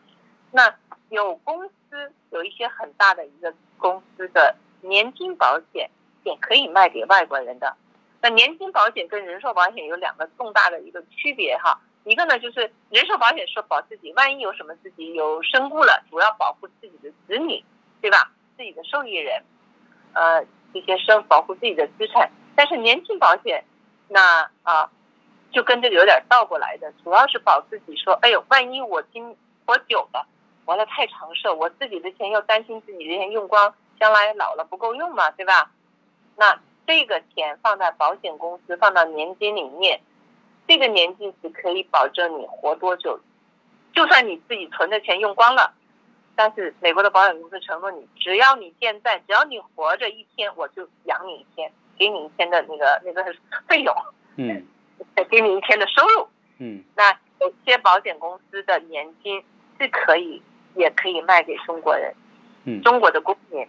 [0.51, 0.73] 那
[1.09, 5.89] 有公司有一些很大的一个公司的年金保险
[6.23, 7.75] 也可以卖给外国人的。
[8.21, 17.63] 那年金保险跟人寿保险有两个重大的一个区别哈，一个呢就是人寿保险是保自己，万一有什么自己有身故了，主要保护自己的子女，
[18.01, 18.31] 对吧？
[18.55, 19.43] 自己的受益人，
[20.13, 22.29] 呃，这些生保护自己的资产。
[22.55, 23.63] 但是年金保险，
[24.07, 24.89] 那啊，
[25.51, 29.35] 就跟这个有点倒过来的，主要是保自己，说，哎呦，万一我今
[29.65, 30.27] 活久了，
[30.65, 35.71] 活了太长寿，我自己的钱又担心自己的钱用光，将来老了不够用嘛，对吧？
[36.35, 36.59] 那。
[36.85, 40.01] 这个钱放在保险公司，放到年金里面，
[40.67, 43.17] 这个年金只可以保证你活多久。
[43.93, 45.73] 就算你自己存的钱用光了，
[46.35, 53.23] 但是美国的保险公司承诺你，只要你健在，只要你活着一天，我就养你一天，给你一天的那个那个
[53.67, 53.95] 费用，
[54.37, 54.65] 嗯，
[55.15, 56.27] 再 给你一天的收入，
[56.59, 56.83] 嗯。
[56.95, 59.43] 那有些保险公司的年金
[59.79, 60.41] 是可以，
[60.75, 62.13] 也可以卖给中国人，
[62.65, 63.67] 嗯，中国的公民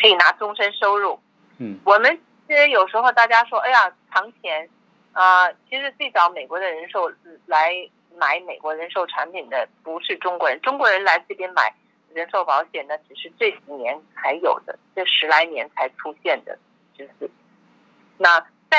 [0.00, 1.18] 可以拿终身收入。
[1.58, 2.18] 嗯，我们
[2.48, 4.68] 其实有时候大家说，哎呀，藏钱，
[5.12, 7.10] 啊，其实最早美国的人寿
[7.46, 7.74] 来
[8.16, 11.72] 买美国人寿产品的不是中国人，中国人来这边买
[12.12, 16.58] 人寿保险呢，只是这几年才有的，这十来年才出现的，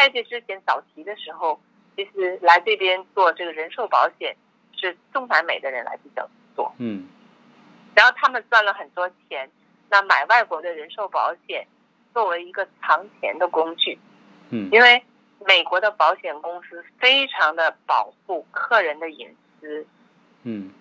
[0.01, 1.61] 在这之前早期的时候，
[1.95, 4.35] 其实来这边做这个人寿保险
[4.75, 7.07] 是中南美的人来比较多，嗯，
[7.95, 9.47] 然后他们赚了很多钱，
[9.89, 11.67] 那买外国的人寿保险。
[12.13, 13.97] 作为一个藏钱的工具，
[14.49, 15.01] 嗯，因为
[15.47, 19.87] 美国的保险公司非常的保护客人的隐私，
[20.43, 20.73] 嗯，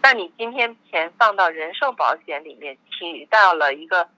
[0.00, 4.08] 那你今天钱放到人寿保险里面，起到了一个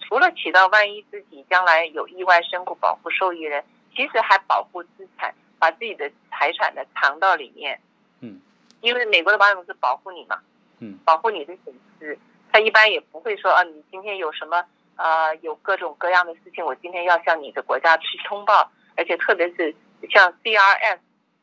[0.00, 7.80] 除了起到万一自己将来有意外身故保护受益人，其实还保护资产，把自己的财产呢藏到里面，
[8.20, 8.40] 嗯，
[8.80, 10.40] 因为美国的保险公司保护你嘛，
[10.80, 12.18] 嗯，保护你的隐私，
[12.52, 14.64] 他一般也不会说啊，你今天有什么。
[15.00, 19.72] 呃，有各种各样的事情，我今天要向你的国家去通报，而且特别是
[20.10, 20.98] 像 CRS，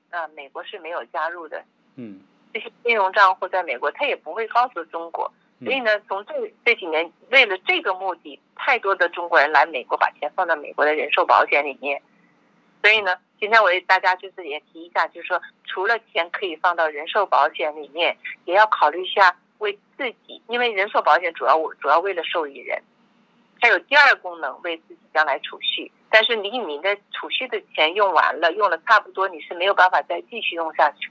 [0.10, 1.64] 呃，美国是没有加入的，
[1.96, 2.20] 嗯，
[2.54, 5.32] 这些金融账户在美国，他也不会告诉中国，
[5.64, 6.34] 所以呢，从这
[6.66, 12.02] 这几年为了这个目的，太多的中国人来美国把钱放到美国的人寿保险里面，
[12.82, 22.82] 所以呢，今天我给大家就是也提一下，就是说除了钱可以放到人寿保险里面，也要考虑一下为自己，因为人寿保险主要我主要为了受益人。
[23.62, 25.90] 还有第二功能，为自己将来储蓄。
[26.10, 31.10] 但是你你的储蓄的钱用完了，用了差不多，你是没有办法再继续用下去，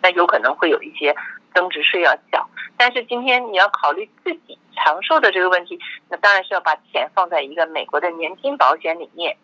[0.00, 1.14] 那有可能会有一些
[1.54, 2.48] 增值税要缴。
[2.76, 5.78] 但是今天你要考虑自己长寿的这个问题，
[6.08, 9.36] 那当然是要把钱放在一个美国的年金保险里面。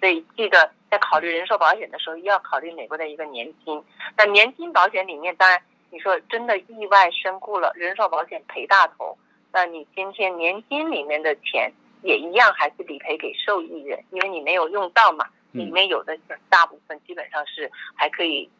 [0.00, 3.82] 所以记得在考虑人寿保险的时候，要考虑美国的一个年金。
[4.16, 9.16] 那年金保险里面，当然你说真的意外身故了，人寿保险赔大头。
[9.52, 15.26] 那你今天年金里面的钱也一样，还是理赔给受益人，因为你没有用到嘛。
[15.52, 16.18] 里面有的
[16.50, 18.50] 大部分基本上是还可以，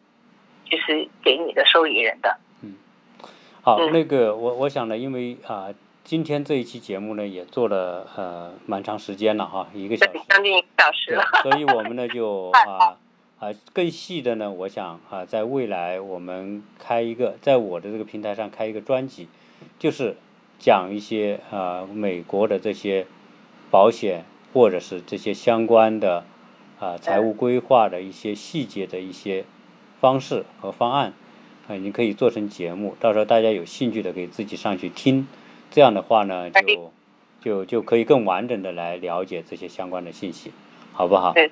[0.64, 2.38] 就是给你的受益人的。
[3.64, 5.68] 嗯，好，那个我我想呢，因为啊，
[6.04, 11.24] 今天这一期节目呢，也做了呃蛮长时间了哈，一个小时，将近一个小时了。
[11.42, 12.96] 所以我们呢 就啊
[13.40, 19.28] 啊更细的呢，我想啊，在未来我们开一个，在我的这个平台上开一个专辑，
[19.78, 20.16] 就是
[20.58, 23.06] 讲一些啊美国的这些
[23.70, 26.24] 保险或者是这些相关的
[26.78, 29.46] 啊财务规划的一些细节的一些
[30.00, 31.14] 方式和方案
[31.66, 35.26] 啊，你可以做成节目，到时候大家有兴趣的可以自己上去听。
[35.70, 36.92] 这样的话呢，就
[37.40, 40.52] 就就可以更完整的来了解这些相关的信息，
[40.92, 41.32] 好不好？
[41.32, 41.46] 对，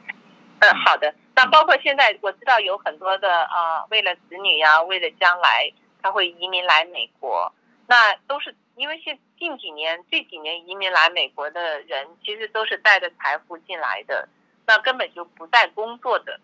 [0.60, 1.14] 嗯，好的。
[1.34, 7.50] 那包括现在我知道有很多的啊，为了子女呀，为了将来，他会移民来美国。
[7.86, 14.28] 那都是因为现近几年这几年移民来美国的人，其实都是带着财富进来的，
[14.66, 16.38] 那根本就不在工作的。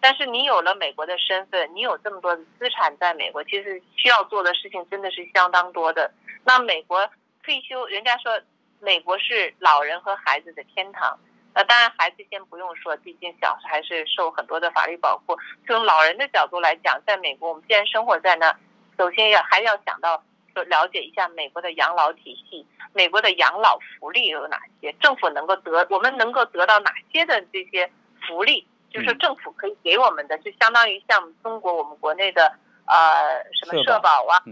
[0.00, 6.10] 但是你有了美国的身份，你有这么多的资产在美国，其实需要做的事情真的是相当多的。
[6.44, 7.08] 那美国。
[7.44, 8.38] 退休，人家说
[8.78, 11.18] 美国是老人和孩子的天堂。
[11.54, 15.34] 那当然，孩子先不用说，毕竟小孩是受很多的法律保护。
[15.66, 18.54] 从老人的角度来讲，在美国，我们既然生活在那，
[18.98, 20.22] 首先要还要想到
[20.52, 27.90] 说了解一下美国的养老体系，美国的养老福利有哪些，政府能够得我们能够得到哪些的这些
[28.26, 34.42] 福利，就是政府可以给我们的，就相当于像中国我们国内的呃什么社保啊。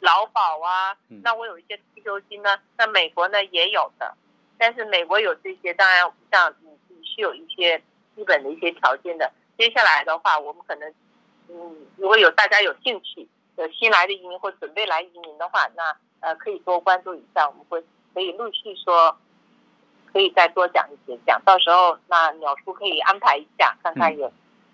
[0.00, 2.50] 劳保啊，那我有一些退休金呢。
[2.76, 4.14] 那美国呢也有的，
[4.58, 7.82] 但是美国有这些，当然像你你是有一些
[8.14, 9.32] 基本的一些条件的。
[9.56, 10.88] 接下来的话，我们可能，
[11.48, 13.26] 嗯，如果有大家有兴趣，
[13.56, 17.82] 有新来的移民或准备来移民的话，那呃可以多关注一下，我们会
[18.12, 19.16] 可以陆续说，
[20.16, 21.38] 可以再多讲一些讲。
[21.44, 24.32] 到时候那鸟叔可以安排一下，看看有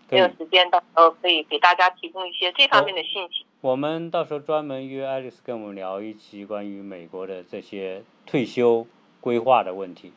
[0.08, 3.44] 没有时间，到时候可以给大家提供一些这方面的信息。
[3.60, 8.86] 我们到时候专门约爱丽丝跟我们聊一期关于美国的这些退休
[9.20, 10.12] 规划的问题。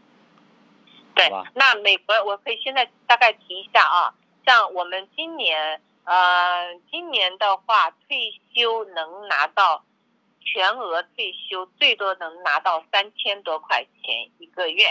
[1.15, 4.13] 对，那美国我可以现在大概提一下啊，
[4.45, 9.83] 像我们今年呃，今年的话退休能拿到
[10.41, 14.83] 全额退休，最多能拿到三千多块钱一个月。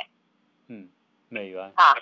[0.69, 0.89] 嗯，
[1.29, 1.73] 美元。
[1.77, 1.95] 啊，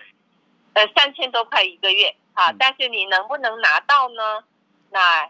[0.74, 4.44] 呃，三千多块一个月啊，但是你能不能拿到呢？
[4.90, 5.28] 那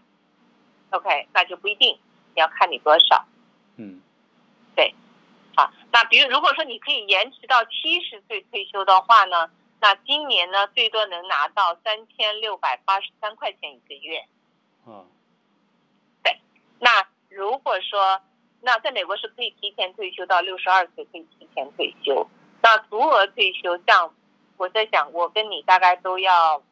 [0.90, 1.98] OK，那就不一定，
[2.34, 3.24] 要看你多少。
[3.76, 4.00] 嗯，
[4.76, 4.94] 对，
[5.54, 14.24] 啊，那比如如果说你可以延迟到七十岁退休的话呢，那今年呢最多能拿到三千六百八十三块钱一个月。
[14.86, 15.06] 嗯，
[16.22, 16.38] 对，
[16.78, 18.20] 那如果说
[18.60, 22.28] 那在美国是可以提前退休到六十二岁可以提前退休，
[22.62, 24.14] 那足额退休像
[24.56, 26.62] 我在想，我跟你大概都要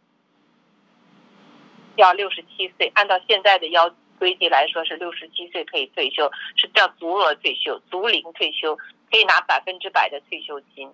[1.96, 3.94] 要六十七岁，按照现在的要。
[4.20, 8.76] 规定来说是六十七岁可以退休，是叫足额退休、足龄退休，
[9.10, 10.92] 可以拿百分之百的退休金。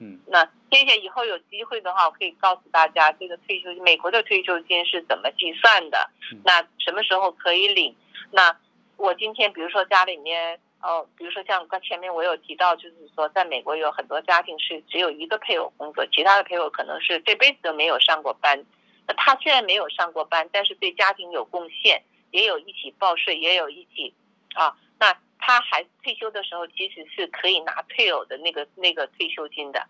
[0.00, 6.10] 嗯，那谢谢以后有机会的话，我可以告诉大家这个退休美国的退休金是怎么计算的，
[6.42, 7.94] 那什么时候可以领？
[8.32, 8.58] 那
[8.96, 18.64] 我今天比如说家里面哦，比如说像刚前面我有提到，就是说在美国有很多家庭是只有一个配偶工作，其他的配偶可能是这辈子都没有上过班。
[19.06, 22.02] 那他虽然没有上过班，但是对家庭有贡献。
[22.32, 24.12] 也有一起报税，也有一起，
[24.54, 29.86] 啊，那他还退休的时候，其实是可以拿配偶的那个那个退休金的。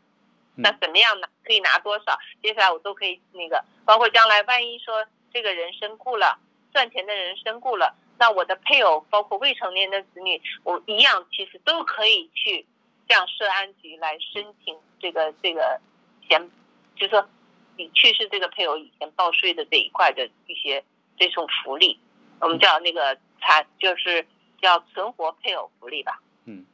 [0.54, 1.28] 那怎么样拿？
[1.42, 2.16] 可以拿多少？
[2.42, 6.38] 接下来我都可以那个，包括将来万一说这个人身故了，
[6.72, 12.66] 赚钱的人身故了，那我的配偶包括未成年的子女，我一样其实都可以去
[13.08, 15.80] 向社安局来申请这个这个
[16.28, 16.50] 钱，
[16.96, 17.28] 就是说
[17.76, 20.82] 你去世这个配偶以前报税的这一块的一些
[21.18, 21.98] 这种福利。
[22.38, 24.26] 我们叫那个残，就是
[24.60, 26.20] 叫存活配偶福利吧。
[26.44, 26.66] 嗯，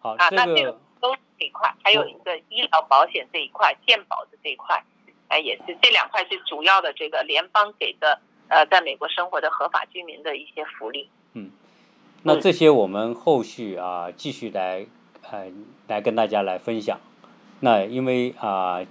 [0.00, 4.84] 好，啊，那这个都这一块，还有一个医疗保险这一块，健保的这一块，
[5.28, 11.08] 哎，也是这两块是主要的这个联邦给的，呃，在美国生活的合法居民的一些福利。
[11.34, 11.50] 嗯，
[12.22, 14.86] 那这些我们后续啊继续来，
[15.30, 15.46] 呃，
[15.86, 16.98] 来跟大家来分享。
[17.60, 18.84] 那因为啊，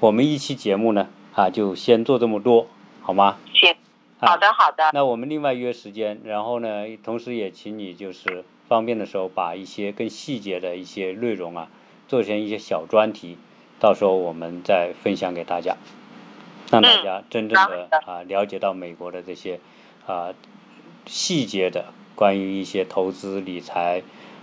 [0.00, 2.66] 我们一期节目呢啊就先做这么多，
[3.02, 3.38] 好吗？
[3.52, 3.74] 行。
[4.22, 4.90] 好的，好的。
[4.92, 11.70] 那我们另外约时间，然后呢，同时也请你就是方便的时候，把一些更细节的一些内容啊，
[12.06, 13.38] 做成一些小专题，
[13.78, 15.74] 到时候我们再分享给大家，
[16.70, 19.60] 让大家真正的啊了解到美国的这些
[20.06, 20.32] 啊
[21.06, 24.02] 细节的关于一些投资理财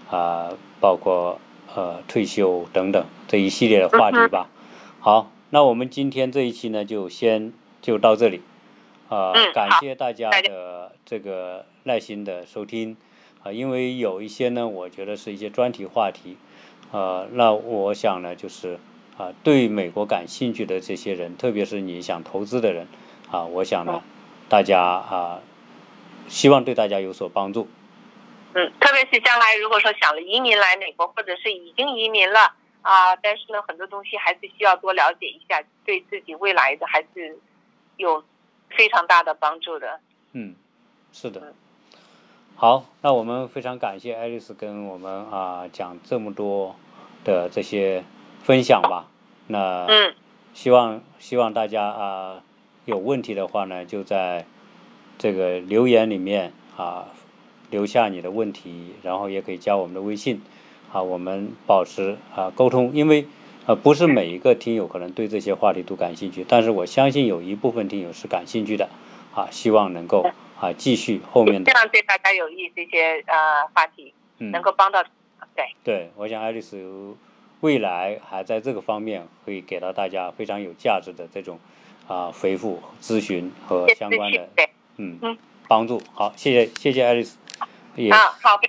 [0.10, 1.40] 啊，包括
[1.76, 4.50] 呃退休等等这一系列的话题吧。
[5.00, 8.42] 好，那我们今天这一期呢，就先就到这里。
[9.10, 12.98] 啊，感谢大家的这个耐心的收听，
[13.42, 16.36] 啊，啊，因为有一些呢，我觉得是一些专题话题，
[16.92, 18.78] 呃，那我想呢，就是
[19.18, 22.88] 啊，对美国感兴趣的这些人，特别是你想投资的人，
[23.32, 24.01] 啊，我想呢，
[24.47, 25.41] 大家啊，
[26.28, 27.68] 希望对大家有所帮助。
[28.53, 37.38] 嗯，特别是将来如果说想了移民来美国，或者是已经移民了啊，但是呢，很多东西还是需要多了解一下，对自己未来的还是
[37.97, 38.24] 有
[38.70, 39.99] 非常大的帮助的。
[40.34, 40.55] 嗯，
[41.11, 41.53] 是的。
[42.55, 46.76] 好，那我们非常感谢爱丽丝跟我们啊讲这么多
[47.24, 48.03] 的这些
[48.48, 49.08] 分享吧。
[49.48, 50.16] 那嗯，
[50.54, 52.41] 希望希望大家啊
[52.86, 54.45] 有问题的话呢，就在
[55.18, 57.10] 这个留言里面啊
[57.70, 60.41] 留下你的问题，然后也可以加我们的微信
[60.93, 62.93] 啊，我们保持啊沟通。
[62.93, 63.28] 因为
[63.66, 68.88] 呃不是每一个听友可能对这些话题都感兴趣，但是我相信有一部分听友是感兴趣的
[69.36, 70.26] 啊，希望能够。
[70.60, 75.04] 啊，继续后面的这样对大家有益，这些呃话题能够帮到
[75.56, 75.66] 对。
[75.84, 77.16] 对，我想爱丽丝
[77.62, 81.60] 未来还在这个方面会给到大家非常有价值的这种
[82.08, 84.47] 啊回复咨询和相关的
[84.97, 85.38] 嗯嗯
[85.68, 86.01] 帮助。
[86.14, 87.38] 好，谢谢谢谢爱丽丝。
[88.12, 88.60] 啊，好，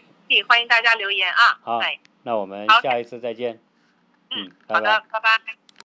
[0.49, 1.59] 欢迎大家留言啊。
[1.63, 1.81] 好，
[2.23, 3.61] 那我们下一次再见。
[4.31, 5.58] 嗯，好的，拜拜。